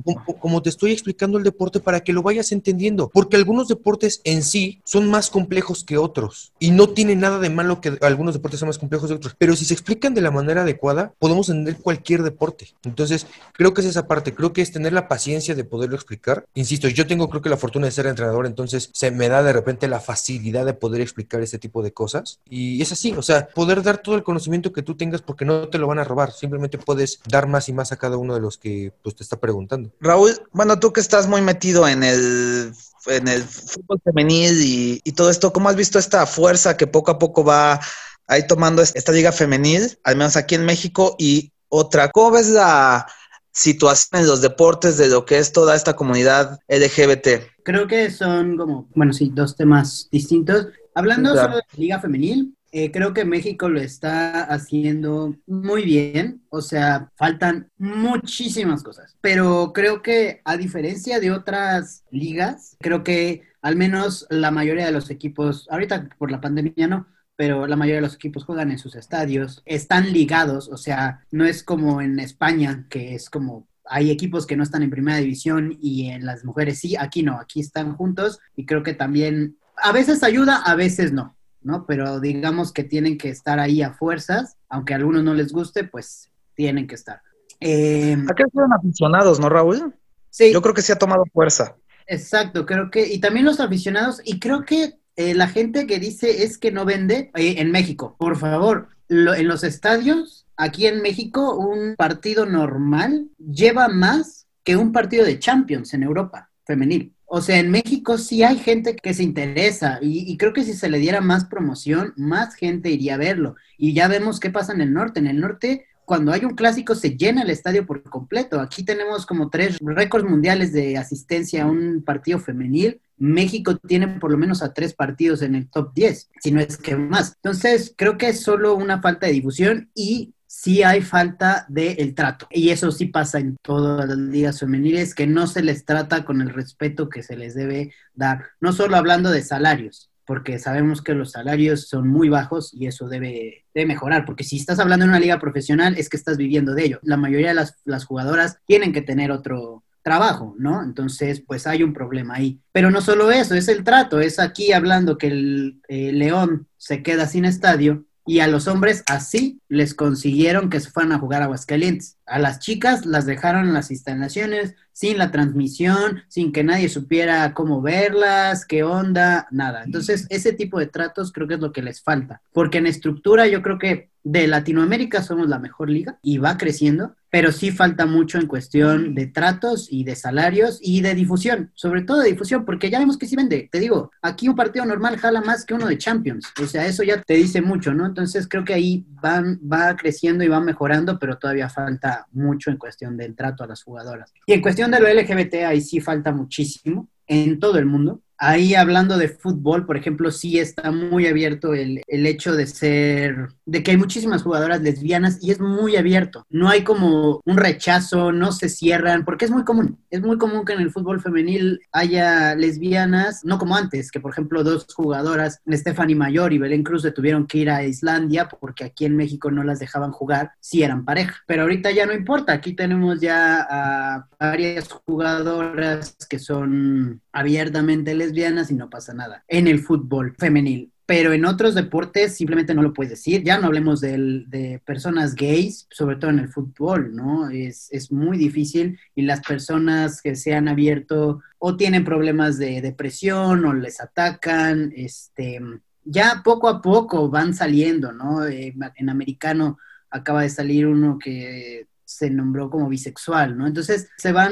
[0.04, 4.22] Como, como, te estoy explicando el deporte para que lo vayas entendiendo, porque algunos deportes
[4.24, 8.34] en sí son más complejos que otros, y no tiene nada de malo que algunos
[8.34, 11.50] deportes sean más complejos que otros, pero si se explican de la manera adecuada, podemos
[11.50, 12.74] entender cualquier deporte.
[12.84, 16.46] Entonces, creo que es esa parte, creo que es tener la paciencia de poderlo explicar.
[16.54, 19.54] Insisto, yo tengo creo que la fortuna de ser entrenador, entonces se me da de
[19.54, 22.40] repente la facilidad de poder explicar este tipo de cosas.
[22.50, 25.68] Y es así, o sea, poder dar todo el conocimiento que tú tengas porque no
[25.70, 28.42] te lo van a robar, simplemente puedes dar más y más a cada uno de
[28.42, 29.92] los que pues, te está preguntando.
[30.00, 32.74] Raúl, bueno, tú que estás muy metido en el
[33.08, 37.12] en el fútbol femenil y, y todo esto, ¿cómo has visto esta fuerza que poco
[37.12, 37.80] a poco va
[38.28, 43.08] ahí tomando esta liga femenil, al menos aquí en México, y otra, ¿cómo ves la
[43.54, 47.28] situación en los deportes de lo que es toda esta comunidad LGBT?
[47.64, 50.68] Creo que son como, bueno, sí, dos temas distintos.
[50.96, 51.54] Hablando claro.
[51.54, 57.12] solo de liga femenil, eh, creo que México lo está haciendo muy bien, o sea,
[57.16, 64.26] faltan muchísimas cosas, pero creo que a diferencia de otras ligas, creo que al menos
[64.32, 67.06] la mayoría de los equipos, ahorita por la pandemia no,
[67.36, 71.46] pero la mayoría de los equipos juegan en sus estadios, están ligados, o sea, no
[71.46, 75.78] es como en España, que es como hay equipos que no están en primera división
[75.82, 79.92] y en las mujeres sí, aquí no, aquí están juntos y creo que también a
[79.92, 81.36] veces ayuda, a veces no.
[81.64, 81.86] ¿no?
[81.86, 85.84] Pero digamos que tienen que estar ahí a fuerzas, aunque a algunos no les guste,
[85.84, 87.22] pues tienen que estar.
[87.60, 88.46] Eh, Acá
[88.78, 89.94] aficionados, ¿no, Raúl?
[90.30, 90.52] Sí.
[90.52, 91.76] Yo creo que sí ha tomado fuerza.
[92.06, 96.44] Exacto, creo que, y también los aficionados, y creo que eh, la gente que dice
[96.44, 101.02] es que no vende eh, en México, por favor, lo, en los estadios, aquí en
[101.02, 107.14] México, un partido normal lleva más que un partido de Champions en Europa, femenil.
[107.26, 110.74] O sea, en México sí hay gente que se interesa y, y, creo que si
[110.74, 113.56] se le diera más promoción, más gente iría a verlo.
[113.78, 115.20] Y ya vemos qué pasa en el norte.
[115.20, 118.60] En el norte, cuando hay un clásico, se llena el estadio por completo.
[118.60, 123.02] Aquí tenemos como tres récords mundiales de asistencia a un partido femenil.
[123.18, 126.78] México tiene por lo menos a tres partidos en el top 10, si no es
[126.78, 127.36] que más.
[127.36, 132.16] Entonces, creo que es solo una falta de difusión y sí hay falta del el
[132.16, 132.48] trato.
[132.52, 136.42] Y eso sí pasa en todas las ligas femeniles, que no se les trata con
[136.42, 138.44] el respeto que se les debe dar.
[138.62, 143.08] No solo hablando de salarios, porque sabemos que los salarios son muy bajos y eso
[143.08, 146.74] debe, debe mejorar, porque si estás hablando en una liga profesional es que estás viviendo
[146.74, 147.00] de ello.
[147.04, 150.84] La mayoría de las, jugadoras tienen que tener otro, trabajo, ¿no?
[150.84, 152.60] Entonces, pues hay un problema ahí.
[152.74, 157.02] Pero no solo eso, es el trato, es aquí hablando que el eh, León se
[157.02, 161.42] queda sin estadio y a los hombres así les consiguieron que se fueran a jugar
[161.42, 162.18] a Aguascalientes.
[162.26, 167.54] A las chicas las dejaron en las instalaciones sin la transmisión, sin que nadie supiera
[167.54, 169.84] cómo verlas, qué onda, nada.
[169.84, 173.48] Entonces, ese tipo de tratos creo que es lo que les falta, porque en estructura
[173.48, 178.06] yo creo que de Latinoamérica somos la mejor liga y va creciendo, pero sí falta
[178.06, 182.64] mucho en cuestión de tratos y de salarios y de difusión, sobre todo de difusión,
[182.64, 183.68] porque ya vemos que sí vende.
[183.72, 187.04] Te digo, aquí un partido normal jala más que uno de Champions, o sea, eso
[187.04, 188.06] ya te dice mucho, ¿no?
[188.06, 192.78] Entonces creo que ahí van, va creciendo y va mejorando, pero todavía falta mucho en
[192.78, 194.34] cuestión del trato a las jugadoras.
[194.46, 198.22] Y en cuestión de lo LGBT, ahí sí falta muchísimo en todo el mundo.
[198.46, 203.48] Ahí hablando de fútbol, por ejemplo, sí está muy abierto el, el, hecho de ser,
[203.66, 206.46] de que hay muchísimas jugadoras lesbianas y es muy abierto.
[206.50, 209.98] No hay como un rechazo, no se cierran, porque es muy común.
[210.10, 214.34] Es muy común que en el fútbol femenil haya lesbianas, no como antes, que por
[214.34, 218.84] ejemplo dos jugadoras, Stephanie Mayor y Belén Cruz, se tuvieron que ir a Islandia porque
[218.84, 221.38] aquí en México no las dejaban jugar si eran pareja.
[221.48, 228.33] Pero ahorita ya no importa, aquí tenemos ya a varias jugadoras que son abiertamente lesbianas
[228.36, 230.92] y no pasa nada en el fútbol femenil.
[231.06, 233.44] Pero en otros deportes simplemente no lo puedes decir.
[233.44, 237.50] Ya no hablemos de, de personas gays, sobre todo en el fútbol, ¿no?
[237.50, 242.82] Es, es, muy difícil y las personas que se han abierto o tienen problemas de
[242.82, 245.60] depresión o les atacan, este,
[246.06, 248.46] ya poco a poco van saliendo, ¿no?
[248.48, 249.78] Eh, en americano
[250.10, 253.68] acaba de salir uno que se nombró como bisexual, ¿no?
[253.68, 254.52] Entonces se van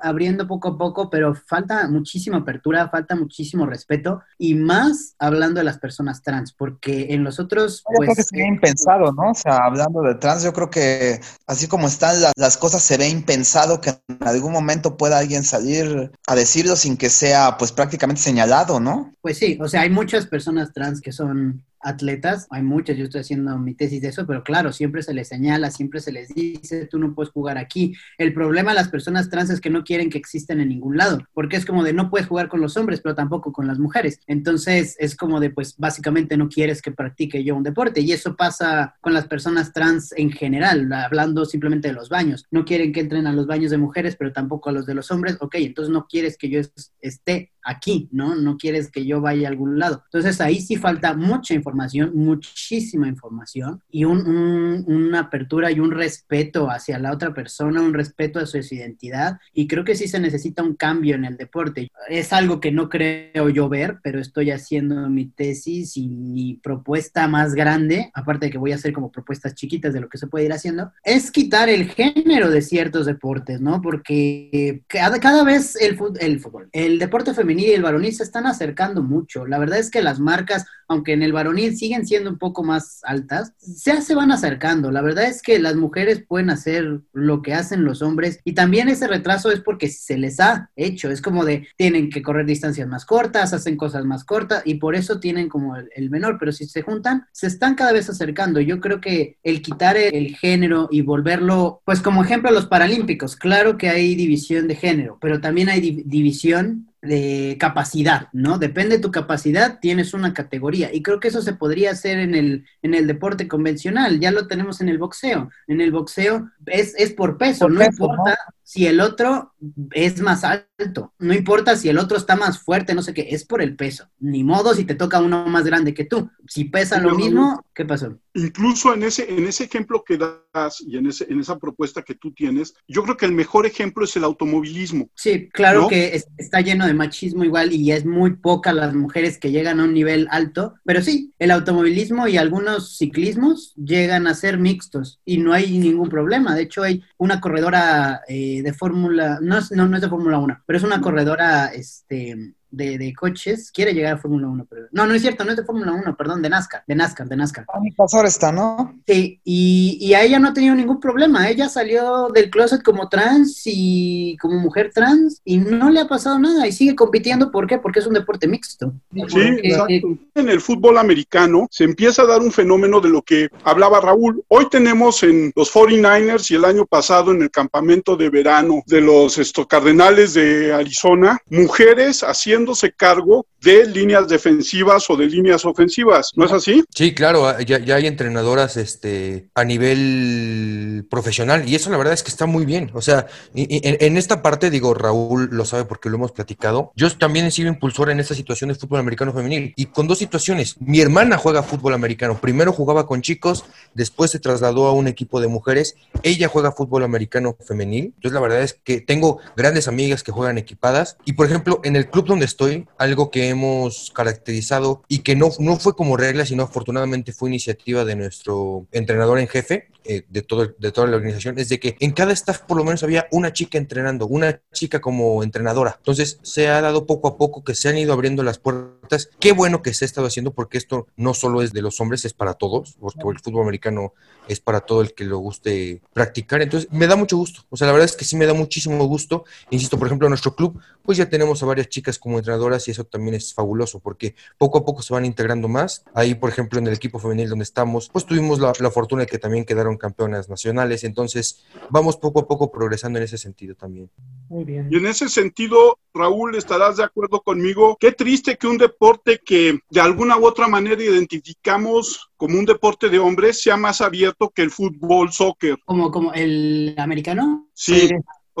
[0.00, 5.64] abriendo poco a poco, pero falta muchísima apertura, falta muchísimo respeto y más hablando de
[5.64, 7.84] las personas trans, porque en los otros...
[7.90, 9.30] Yo creo que se ve impensado, ¿no?
[9.30, 12.96] O sea, hablando de trans, yo creo que así como están las, las cosas, se
[12.96, 17.72] ve impensado que en algún momento pueda alguien salir a decirlo sin que sea pues
[17.72, 19.12] prácticamente señalado, ¿no?
[19.20, 23.20] Pues sí, o sea, hay muchas personas trans que son atletas, hay muchas, yo estoy
[23.20, 26.86] haciendo mi tesis de eso, pero claro, siempre se les señala, siempre se les dice,
[26.86, 27.94] tú no puedes jugar aquí.
[28.16, 31.22] El problema de las personas trans es que no quieren que existen en ningún lado,
[31.34, 34.20] porque es como de no puedes jugar con los hombres, pero tampoco con las mujeres.
[34.26, 38.36] Entonces es como de, pues básicamente no quieres que practique yo un deporte, y eso
[38.36, 42.46] pasa con las personas trans en general, hablando simplemente de los baños.
[42.50, 45.10] No quieren que entren a los baños de mujeres, pero tampoco a los de los
[45.10, 46.60] hombres, ok, entonces no quieres que yo
[47.00, 48.34] esté aquí, ¿no?
[48.34, 50.02] No quieres que yo vaya a algún lado.
[50.06, 56.98] Entonces ahí sí falta mucha información, muchísima información y una apertura y un respeto hacia
[56.98, 60.74] la otra persona, un respeto a su identidad y creo que sí se necesita un
[60.74, 61.90] cambio en el deporte.
[62.08, 67.28] Es algo que no creo yo ver, pero estoy haciendo mi tesis y mi propuesta
[67.28, 70.26] más grande, aparte de que voy a hacer como propuestas chiquitas de lo que se
[70.26, 73.82] puede ir haciendo, es quitar el género de ciertos deportes, ¿no?
[73.82, 78.46] Porque cada, cada vez el, el fútbol, el deporte femenino y el varonil se están
[78.46, 79.46] acercando mucho.
[79.46, 83.00] La verdad es que las marcas, aunque en el varonil siguen siendo un poco más
[83.04, 83.52] altas,
[83.84, 84.90] ya se van acercando.
[84.90, 88.88] La verdad es que las mujeres pueden hacer lo que hacen los hombres y también
[88.88, 91.10] ese retraso es porque se les ha hecho.
[91.10, 94.94] Es como de tienen que correr distancias más cortas, hacen cosas más cortas y por
[94.94, 96.36] eso tienen como el, menor.
[96.38, 98.60] Pero si se juntan, se están cada vez acercando.
[98.60, 103.76] Yo creo que el quitar el, género y volverlo, pues como ejemplo, los paralímpicos, claro
[103.76, 108.58] que hay división de género, pero también hay di división de capacidad, ¿no?
[108.58, 110.92] Depende de tu capacidad, tienes una categoría.
[110.92, 114.20] Y creo que eso se podría hacer en el, en el deporte convencional.
[114.20, 115.50] Ya lo tenemos en el boxeo.
[115.66, 118.57] En el boxeo es, es por peso, por no peso, importa ¿no?
[118.68, 119.54] Si el otro
[119.92, 123.46] es más alto, no importa si el otro está más fuerte, no sé qué, es
[123.46, 124.10] por el peso.
[124.20, 126.28] Ni modo si te toca uno más grande que tú.
[126.46, 128.18] Si pesa lo mismo, ¿qué pasó?
[128.34, 132.14] Incluso en ese, en ese ejemplo que das y en, ese, en esa propuesta que
[132.14, 135.08] tú tienes, yo creo que el mejor ejemplo es el automovilismo.
[135.14, 135.88] Sí, claro ¿no?
[135.88, 139.80] que es, está lleno de machismo igual y es muy poca las mujeres que llegan
[139.80, 145.20] a un nivel alto, pero sí, el automovilismo y algunos ciclismos llegan a ser mixtos
[145.24, 146.54] y no hay ningún problema.
[146.54, 150.62] De hecho, hay una corredora eh, de Fórmula, no, no, no es de Fórmula 1,
[150.66, 154.66] pero es una corredora este, de, de, coches, quiere llegar a Fórmula 1.
[154.68, 154.86] Pero...
[154.92, 157.36] No, no es cierto, no es de Fórmula 1, perdón, de NASCAR, de NASCAR, de
[157.36, 157.64] NASCAR.
[157.72, 159.00] A mi pasor está, ¿no?
[159.06, 161.48] Sí, y, y, a ella no ha tenido ningún problema.
[161.48, 166.38] Ella salió del closet como trans y como mujer trans y no le ha pasado
[166.38, 167.50] nada y sigue compitiendo.
[167.50, 167.78] ¿Por qué?
[167.78, 168.92] Porque es un deporte mixto.
[169.12, 170.18] Sí, Porque, exacto.
[170.34, 174.42] En el fútbol americano se empieza a dar un fenómeno de lo que hablaba Raúl.
[174.48, 179.00] Hoy tenemos en los 49ers y el año pasado en el campamento de verano de
[179.00, 185.64] los esto, Cardenales de Arizona, mujeres haciendo haciéndose cargo de líneas defensivas o de líneas
[185.64, 186.84] ofensivas, ¿no es así?
[186.94, 192.22] Sí, claro, ah, ya, hay entrenadoras este, a nivel profesional y eso la verdad es
[192.22, 192.90] que está muy bien.
[192.94, 197.46] O sea, en, esta parte, digo, Raúl lo sabe porque lo hemos platicado, yo también
[197.46, 200.76] he sido impulsor en esta situación de fútbol americano femenil y con dos situaciones.
[200.80, 205.40] Mi hermana juega fútbol americano, primero jugaba con chicos, después se trasladó a un equipo
[205.40, 210.22] de mujeres, ella juega fútbol americano femenil, entonces la verdad es que tengo grandes amigas
[210.22, 215.02] que juegan equipadas y por ejemplo en el club donde estoy, algo que hemos caracterizado
[215.08, 219.48] y que no, no fue como regla, sino afortunadamente fue iniciativa de nuestro entrenador en
[219.48, 222.76] jefe, eh, de, todo, de toda la organización, es de que en cada staff por
[222.76, 225.96] lo menos había una chica entrenando, una chica como entrenadora.
[225.98, 228.97] Entonces se ha dado poco a poco que se han ido abriendo las puertas.
[229.40, 232.24] Qué bueno que se ha estado haciendo porque esto no solo es de los hombres,
[232.24, 234.12] es para todos, porque el fútbol americano
[234.48, 236.62] es para todo el que lo guste practicar.
[236.62, 237.62] Entonces me da mucho gusto.
[237.70, 239.44] O sea, la verdad es que sí me da muchísimo gusto.
[239.70, 242.90] Insisto, por ejemplo, en nuestro club, pues ya tenemos a varias chicas como entrenadoras y
[242.90, 246.04] eso también es fabuloso porque poco a poco se van integrando más.
[246.14, 249.26] Ahí, por ejemplo, en el equipo femenil donde estamos, pues tuvimos la, la fortuna de
[249.26, 251.04] que también quedaron campeonas nacionales.
[251.04, 254.10] Entonces, vamos poco a poco progresando en ese sentido también.
[254.48, 254.88] Muy bien.
[254.90, 257.96] Y en ese sentido, Raúl, estarás de acuerdo conmigo.
[257.98, 263.08] Qué triste que un deporte que de alguna u otra manera identificamos como un deporte
[263.08, 265.78] de hombres sea más abierto que el fútbol, soccer.
[265.84, 267.68] ¿Como, como el americano?
[267.74, 268.10] Sí.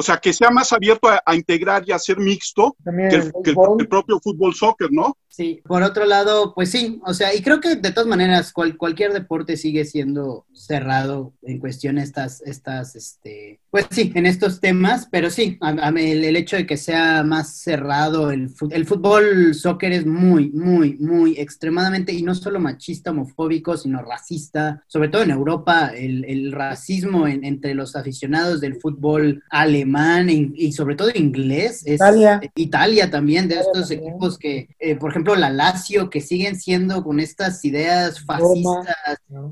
[0.00, 4.20] O sea, que sea más abierto a, integrar y a ser mixto que, el, propio
[4.20, 5.18] fútbol soccer, ¿no?
[5.26, 9.12] Sí, por otro lado, pues sí, o sea, y creo que de todas maneras cualquier
[9.12, 15.30] deporte sigue siendo cerrado en cuestión estas, estas, este, pues sí, en estos temas, pero
[15.30, 15.58] sí,
[15.96, 21.32] el, hecho de que sea más cerrado, el, el fútbol soccer es muy, muy, muy
[21.38, 27.26] extremadamente, y no solo machista, homofóbico, sino racista, sobre todo en Europa, el, el racismo
[27.26, 31.82] entre los aficionados del fútbol alemán y sobre todo inglés.
[31.84, 32.40] Es Italia.
[32.54, 37.20] Italia también, de estos equipos que, eh, por ejemplo, la Lazio, que siguen siendo con
[37.20, 38.96] estas ideas fascistas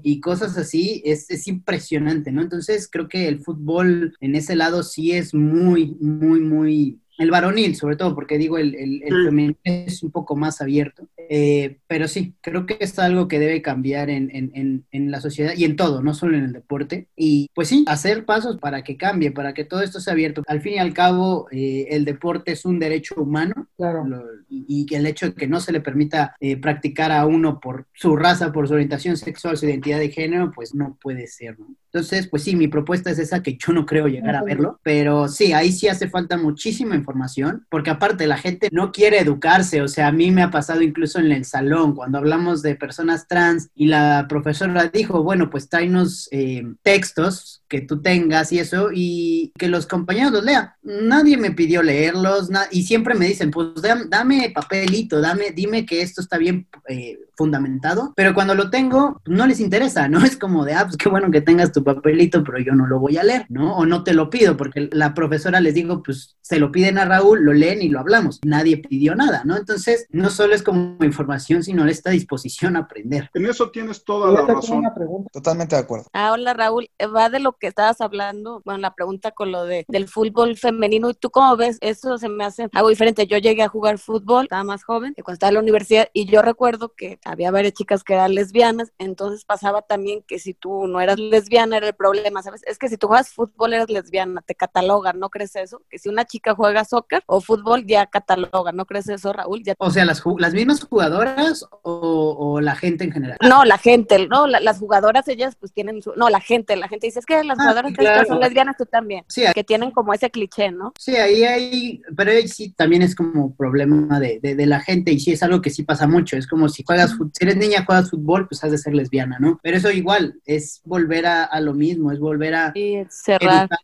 [0.02, 2.42] y cosas así, es, es impresionante, ¿no?
[2.42, 7.76] Entonces creo que el fútbol en ese lado sí es muy, muy, muy el varonil,
[7.76, 11.08] sobre todo, porque digo, el, el, femenino es un poco más abierto.
[11.28, 15.54] Eh, pero sí, creo que es algo que debe cambiar en, en, en, la sociedad
[15.56, 17.08] y en todo, no solo en el deporte.
[17.16, 20.42] Y pues sí, hacer pasos para que cambie, para que todo esto sea abierto.
[20.46, 23.68] Al fin y al cabo, eh, el deporte es un derecho humano.
[23.76, 24.06] Claro.
[24.48, 27.86] y, que el hecho de que no se le permita eh, practicar a uno por
[27.94, 31.74] su raza, por su orientación sexual, su identidad de género, pues no puede ser, ¿no?
[31.96, 35.28] Entonces, pues sí, mi propuesta es esa que yo no creo llegar a verlo, pero
[35.28, 39.88] sí, ahí sí hace falta muchísima información, porque aparte la gente no quiere educarse, o
[39.88, 43.70] sea, a mí me ha pasado incluso en el salón, cuando hablamos de personas trans
[43.74, 49.52] y la profesora dijo, bueno, pues tráenos eh, textos que tú tengas y eso, y
[49.58, 50.70] que los compañeros los lean.
[50.82, 53.68] Nadie me pidió leerlos, y siempre me dicen, pues
[54.08, 59.46] dame, papelito, dame, dime que esto está bien eh, fundamentado, pero cuando lo tengo, no
[59.46, 60.18] les interesa, ¿no?
[60.26, 62.98] Es como de, ah, pues qué bueno que tengas tu papelito, pero yo no lo
[62.98, 63.76] voy a leer, ¿no?
[63.76, 67.04] O no te lo pido, porque la profesora les digo, pues se lo piden a
[67.04, 68.40] Raúl, lo leen y lo hablamos.
[68.44, 69.56] Nadie pidió nada, ¿no?
[69.56, 73.30] Entonces, no solo es como información, sino esta disposición a aprender.
[73.34, 74.84] En eso tienes toda la razón.
[75.32, 76.06] Totalmente de acuerdo.
[76.12, 79.84] Ah, hola Raúl, va de lo que estabas hablando, bueno, la pregunta con lo de,
[79.88, 81.78] del fútbol femenino, ¿y tú cómo ves?
[81.80, 83.26] Eso se me hace algo diferente.
[83.26, 86.42] Yo llegué a jugar fútbol, estaba más joven, cuando estaba en la universidad, y yo
[86.42, 91.00] recuerdo que había varias chicas que eran lesbianas, entonces pasaba también que si tú no
[91.00, 92.62] eras lesbiana era el problema, ¿sabes?
[92.66, 95.82] Es que si tú juegas fútbol eres lesbiana, te catalogan, ¿no crees eso?
[95.88, 99.62] Que si una chica juega soccer o fútbol ya cataloga, ¿no crees eso, Raúl?
[99.62, 99.74] Ya...
[99.78, 103.38] O sea, las, las mismas jugadoras o, la gente en general.
[103.42, 107.06] No, la gente, no, las jugadoras ellas pues tienen su, no, la gente, la gente
[107.06, 110.12] dice, es que las ah, jugadoras que son lesbianas tú también, sí, que tienen como
[110.12, 110.92] ese cliché, ¿no?
[110.98, 115.20] Sí, ahí hay, pero ahí sí también es como problema de, de, la gente y
[115.20, 118.10] sí es algo que sí pasa mucho, es como si juegas, si eres niña, juegas
[118.10, 119.60] fútbol, pues has de ser lesbiana, ¿no?
[119.62, 122.72] Pero eso igual, es volver a, a lo mismo, es volver a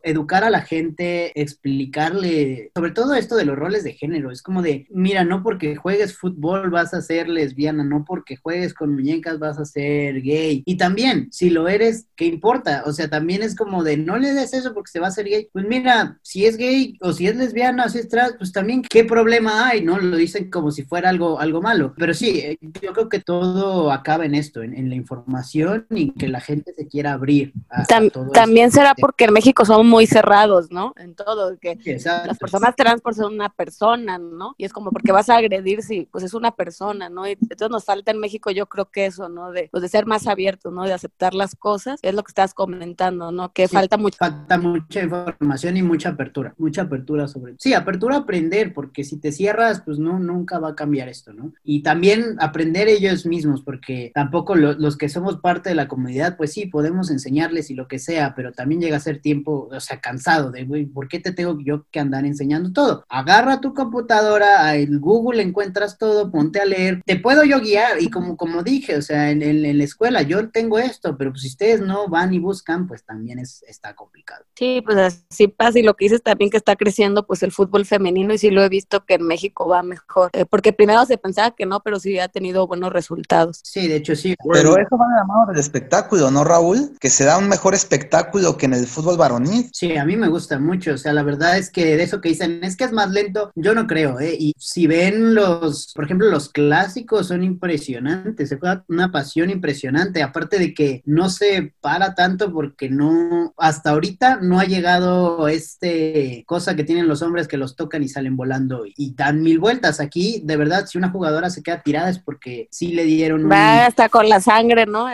[0.02, 4.62] educar, a la gente, explicarle, sobre todo esto de los roles de género, es como
[4.62, 9.38] de, mira, no porque juegues fútbol vas a ser lesbiana, no porque juegues con muñecas
[9.38, 10.62] vas a ser gay.
[10.66, 12.82] Y también, si lo eres, ¿qué importa?
[12.86, 15.26] O sea, también es como de, no le des eso porque se va a ser
[15.26, 15.48] gay.
[15.52, 19.04] Pues mira, si es gay o si es lesbiana si es trans, pues también, ¿qué
[19.04, 19.82] problema hay?
[19.82, 19.98] ¿No?
[19.98, 21.94] Lo dicen como si fuera algo, algo malo.
[21.96, 26.28] Pero sí, eh, yo creo que todo acaba en esto, en, la información y que
[26.28, 27.52] la gente se quiera abrir.
[27.70, 27.84] A,
[28.32, 30.92] también será porque en México somos muy cerrados, ¿no?
[30.96, 34.54] En todo, que las personas trans por ser una persona, ¿no?
[34.58, 37.26] Y es como porque vas a agredir si pues es una persona, ¿no?
[37.28, 39.52] Y entonces nos falta en México yo creo que eso, ¿no?
[39.52, 40.84] De, pues, de ser más abiertos, ¿no?
[40.84, 43.41] De aceptar las cosas, es lo que estás comentando, ¿no?
[43.50, 44.16] Que falta mucho.
[44.18, 47.54] Falta mucha información y mucha apertura, mucha apertura sobre...
[47.58, 51.32] Sí, apertura a aprender, porque si te cierras, pues no, nunca va a cambiar esto,
[51.32, 51.52] ¿no?
[51.64, 56.52] Y también aprender ellos mismos, porque tampoco los que somos parte de la comunidad, pues
[56.52, 60.00] sí, podemos enseñarles y lo que sea, pero también llega a ser tiempo, o sea,
[60.00, 63.04] cansado de, güey, ¿por qué te tengo yo que andar enseñando todo?
[63.08, 68.10] Agarra tu computadora, el Google encuentras todo, ponte a leer, te puedo yo guiar y
[68.10, 71.48] como, como dije, o sea, en, en, la escuela yo tengo esto, pero pues si
[71.48, 74.44] ustedes no van y buscan, pues también es, está complicado.
[74.54, 77.86] Sí, pues así pasa y lo que dices también que está creciendo pues el fútbol
[77.86, 81.18] femenino y sí lo he visto que en México va mejor, eh, porque primero se
[81.18, 83.60] pensaba que no, pero sí ha tenido buenos resultados.
[83.64, 84.34] Sí, de hecho sí.
[84.52, 86.96] Pero eso va de la mano del espectáculo, ¿no, Raúl?
[87.00, 89.70] Que se da un mejor espectáculo que en el fútbol varonil.
[89.72, 92.30] Sí, a mí me gusta mucho, o sea, la verdad es que de eso que
[92.30, 94.36] dicen, es que es más lento, yo no creo, ¿eh?
[94.38, 100.22] Y si ven los, por ejemplo, los clásicos son impresionantes, se juega una pasión impresionante,
[100.22, 103.21] aparte de que no se para tanto porque no,
[103.56, 108.08] hasta ahorita no ha llegado este cosa que tienen los hombres que los tocan y
[108.08, 110.00] salen volando y dan mil vueltas.
[110.00, 113.86] Aquí, de verdad, si una jugadora se queda tirada es porque sí le dieron Va
[113.86, 115.06] hasta con la sangre, ¿no?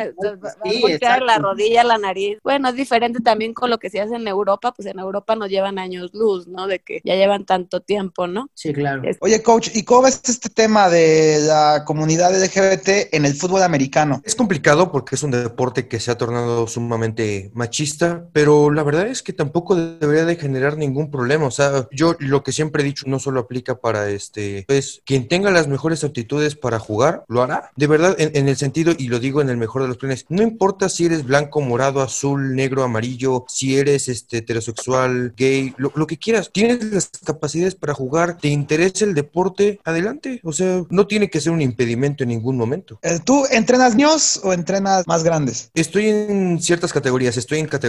[0.65, 2.39] sí, va la rodilla, la nariz.
[2.43, 5.49] Bueno, es diferente también con lo que se hace en Europa, pues en Europa nos
[5.49, 6.67] llevan años luz, ¿no?
[6.67, 8.51] De que ya llevan tanto tiempo, ¿no?
[8.55, 9.03] Sí, claro.
[9.21, 14.23] Oye, coach, ¿y cómo ves este tema de la comunidad LGBT en el fútbol americano?
[14.25, 17.98] Es complicado porque es un deporte que se ha tornado sumamente machista,
[18.33, 21.47] pero la verdad es que tampoco debería de generar ningún problema.
[21.47, 25.29] O sea, yo lo que siempre he dicho no solo aplica para este, pues quien
[25.29, 27.71] tenga las mejores aptitudes para jugar, lo hará.
[27.77, 30.43] De verdad, en, el sentido, y lo digo en el mejor de los planes, no
[30.43, 36.07] importa si eres blanco, morado, azul, negro, amarillo, si eres este, heterosexual, gay, lo, lo
[36.07, 40.41] que quieras, tienes las capacidades para jugar, te interesa el deporte, adelante.
[40.45, 42.99] O sea, no tiene que ser un impedimento en ningún momento.
[43.03, 45.71] Eh, ¿Tú entrenas niños o entrenas más grandes?
[45.75, 47.88] Estoy en ciertas categorías, estoy en categorías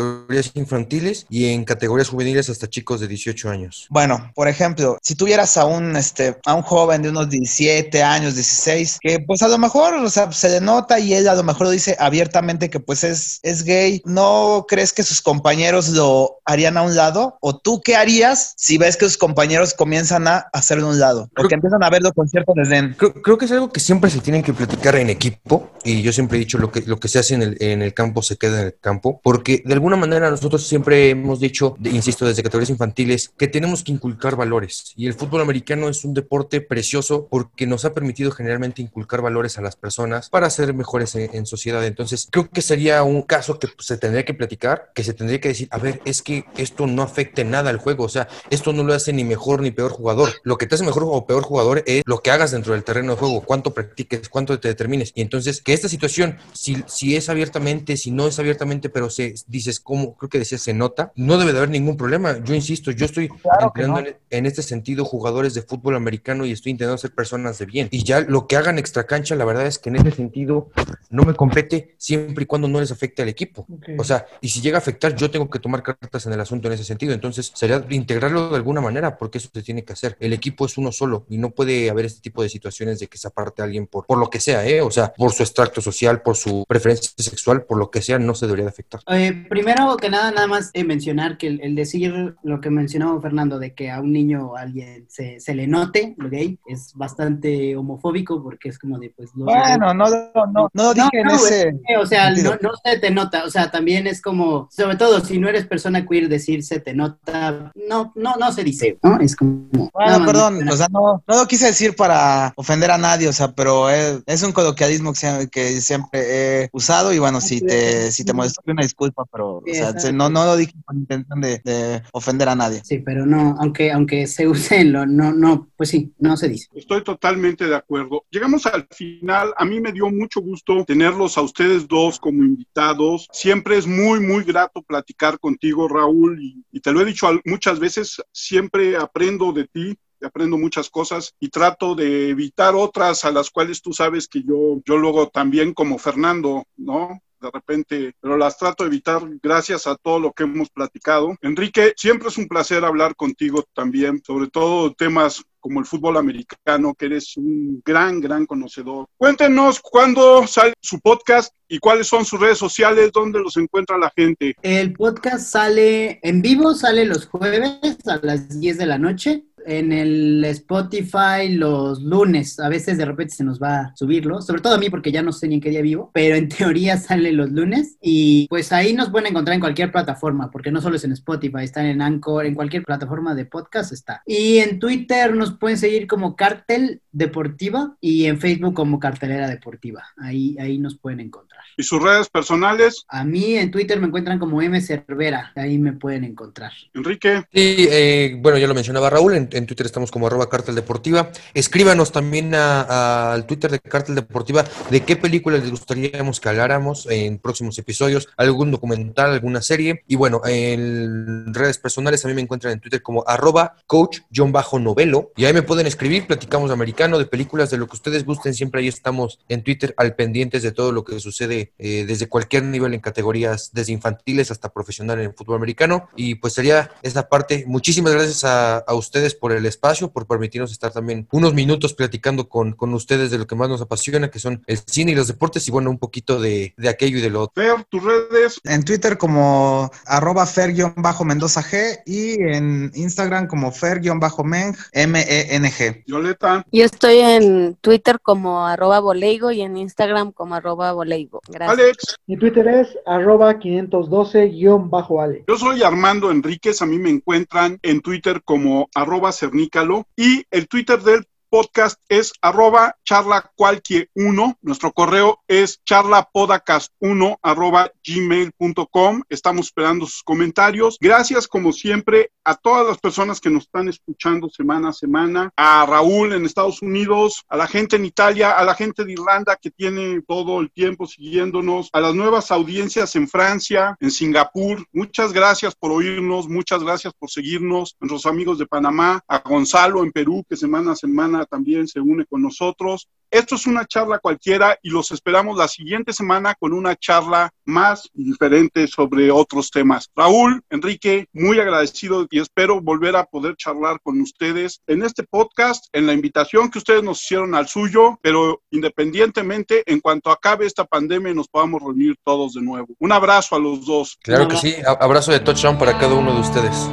[0.53, 3.87] infantiles y en categorías juveniles hasta chicos de 18 años.
[3.89, 8.35] Bueno, por ejemplo, si tuvieras a un, este, a un joven de unos 17 años,
[8.35, 11.43] 16, que pues a lo mejor, o sea, se le nota y él a lo
[11.43, 16.39] mejor lo dice abiertamente que pues es, es gay, ¿no crees que sus compañeros lo
[16.45, 17.37] harían a un lado?
[17.41, 21.29] ¿O tú qué harías si ves que sus compañeros comienzan a hacerlo a un lado?
[21.37, 22.95] O que empiezan a verlo con cierto desdén.
[22.97, 26.37] Creo, que es algo que siempre se tienen que platicar en equipo y yo siempre
[26.37, 28.59] he dicho lo que, lo que se hace en el, en el campo se queda
[28.61, 33.31] en el campo, porque de alguna manera nosotros siempre hemos dicho, insisto, desde categorías infantiles,
[33.37, 37.85] que tenemos que inculcar valores y el fútbol americano es un deporte precioso porque nos
[37.85, 41.85] ha permitido generalmente inculcar valores a las personas para ser mejores en, sociedad.
[41.85, 45.49] Entonces, creo que sería un caso que se tendría que platicar, que se tendría que
[45.49, 48.83] decir, a ver, es que esto no afecte nada al juego, o sea, esto no
[48.83, 50.29] lo hace ni mejor ni peor jugador.
[50.43, 53.13] Lo que te hace mejor o peor jugador es lo que hagas dentro del terreno
[53.13, 55.11] de juego, cuánto practiques, cuánto te determines.
[55.15, 59.33] Y entonces, que esta situación, si, si es abiertamente, si no es abiertamente, pero se
[59.69, 62.37] dices, como creo que decías, se nota, no debe de haber ningún problema.
[62.43, 63.29] Yo insisto, yo estoy
[63.61, 67.87] entrenando en, este sentido jugadores de fútbol americano y estoy intentando ser personas de bien.
[67.91, 70.69] Y ya lo que hagan extra cancha, la verdad es que en ese sentido
[71.09, 73.65] no me compete siempre y cuando no les afecte al equipo.
[73.97, 76.67] O sea, y si llega a afectar, yo tengo que tomar cartas en el asunto
[76.67, 77.13] en ese sentido.
[77.13, 80.17] Entonces, sería integrarlo de alguna manera, porque eso se tiene que hacer.
[80.19, 83.17] El equipo es uno solo y no puede haber este tipo de situaciones de que
[83.17, 84.81] se aparte a alguien por, por lo que sea, ¿eh?
[84.81, 88.35] O sea, por su extracto social, por su preferencia sexual, por lo que sea, no
[88.35, 89.01] se debería de afectar.
[89.07, 93.59] Eh, primero que nada, nada más eh, mencionar que el, decir lo que mencionó Fernando
[93.59, 96.93] de que a un niño o a alguien se, se, le note lo gay es
[96.95, 101.73] bastante homofóbico porque es como de pues bueno no no no no dije en ese
[101.99, 105.39] o sea no, no, se te nota o sea también es como sobre todo si
[105.39, 109.35] no eres persona queer decir se te nota no no no se dice no es
[109.35, 113.33] como bueno perdón o sea no no lo quise decir para ofender a nadie o
[113.33, 118.11] sea pero es, es un coloquialismo que, que, siempre he usado y bueno si te
[118.11, 121.61] si te molestó una disculpa pero o sea, no no lo dije con intención de,
[121.63, 122.81] de, ofender a nadie.
[122.83, 126.67] Sí pero no aunque aunque se use lo no no pues sí no se dice.
[126.73, 128.25] Estoy totalmente de acuerdo.
[128.29, 129.53] Llegamos al final.
[129.57, 133.27] A mí me dio mucho gusto tenerlos a ustedes dos como invitados.
[133.31, 138.21] Siempre es muy, muy grato platicar contigo, Raúl, y, te lo he dicho muchas veces,
[138.31, 143.81] siempre aprendo de ti, aprendo muchas cosas y trato de evitar otras a las cuales
[143.81, 147.21] tú sabes que yo, yo luego también como Fernando, ¿no?
[147.39, 151.35] De repente, pero las trato de evitar gracias a todo lo que hemos platicado.
[151.41, 156.93] Enrique, siempre es un placer hablar contigo también, sobre todo temas como el fútbol americano,
[156.95, 159.07] que eres un gran, gran conocedor.
[159.17, 164.11] Cuéntenos cuándo sale su podcast y cuáles son sus redes sociales, dónde los encuentra la
[164.15, 164.55] gente.
[164.61, 169.91] El podcast sale en vivo, sale los jueves a las 10 de la noche en
[169.91, 172.59] el Spotify los lunes.
[172.59, 175.21] A veces de repente se nos va a subirlo, sobre todo a mí porque ya
[175.21, 178.71] no sé ni en qué día vivo, pero en teoría sale los lunes y pues
[178.71, 182.01] ahí nos pueden encontrar en cualquier plataforma, porque no solo es en Spotify, están en
[182.01, 184.23] Anchor, en cualquier plataforma de podcast está.
[184.25, 190.03] Y en Twitter nos pueden seguir como Cartel Deportiva y en Facebook como Cartelera Deportiva.
[190.17, 191.58] Ahí, ahí nos pueden encontrar.
[191.79, 193.05] ¿Y sus redes personales?
[193.07, 196.73] A mí en Twitter me encuentran como M Cervera, ahí me pueden encontrar.
[196.93, 197.45] Enrique.
[197.53, 201.31] Sí, eh, bueno, ya lo mencionaba Raúl, en, en Twitter estamos como arroba Cartel Deportiva.
[201.53, 207.39] Escríbanos también al Twitter de Cartel Deportiva de qué películas les gustaría que habláramos en
[207.39, 210.03] próximos episodios, algún documental, alguna serie.
[210.05, 215.31] Y bueno, en redes personales también me encuentran en Twitter como arroba coach-novelo.
[215.37, 218.53] Y ahí me pueden escribir, platicamos de americano, de películas, de lo que ustedes gusten.
[218.53, 222.63] Siempre ahí estamos en Twitter al pendientes de todo lo que sucede eh, desde cualquier
[222.63, 226.09] nivel en categorías, desde infantiles hasta profesional en el fútbol americano.
[226.15, 227.63] Y pues sería esta parte.
[227.67, 232.49] Muchísimas gracias a, a ustedes por el espacio, por permitirnos estar también unos minutos platicando
[232.49, 235.27] con, con ustedes de lo que más nos apasiona, que son el cine y los
[235.27, 237.63] deportes, y bueno, un poquito de, de aquello y de lo otro.
[237.63, 238.59] Fer, tus redes.
[238.63, 246.03] En Twitter como arroba fer-mendoza G y en Instagram como fer-meng, M-E-N-G.
[246.05, 246.65] Violeta.
[246.71, 251.41] Yo estoy en Twitter como arroba boleigo y en Instagram como arroba boleigo.
[251.49, 251.79] Gracias.
[251.79, 252.15] Alex.
[252.27, 255.45] Mi Twitter es arroba 512-ale.
[255.47, 260.67] Yo soy Armando Enríquez, a mí me encuentran en Twitter como arroba cernícalo y el
[260.67, 264.57] Twitter del podcast es arroba charla cualquier uno.
[264.61, 269.23] Nuestro correo es charlapodcast1 arroba gmail.com.
[269.29, 270.97] Estamos esperando sus comentarios.
[270.99, 275.85] Gracias como siempre a todas las personas que nos están escuchando semana a semana, a
[275.85, 279.71] Raúl en Estados Unidos, a la gente en Italia, a la gente de Irlanda que
[279.71, 284.85] tiene todo el tiempo siguiéndonos, a las nuevas audiencias en Francia, en Singapur.
[284.91, 290.03] Muchas gracias por oírnos, muchas gracias por seguirnos, a nuestros amigos de Panamá, a Gonzalo
[290.03, 293.07] en Perú que semana a semana también se une con nosotros.
[293.31, 298.09] Esto es una charla cualquiera y los esperamos la siguiente semana con una charla más
[298.13, 300.09] diferente sobre otros temas.
[300.15, 305.85] Raúl, Enrique, muy agradecido y espero volver a poder charlar con ustedes en este podcast,
[305.93, 310.85] en la invitación que ustedes nos hicieron al suyo, pero independientemente, en cuanto acabe esta
[310.85, 312.87] pandemia, nos podamos reunir todos de nuevo.
[312.97, 314.17] Un abrazo a los dos.
[314.23, 316.89] Claro que sí, abrazo de touchdown para cada uno de ustedes.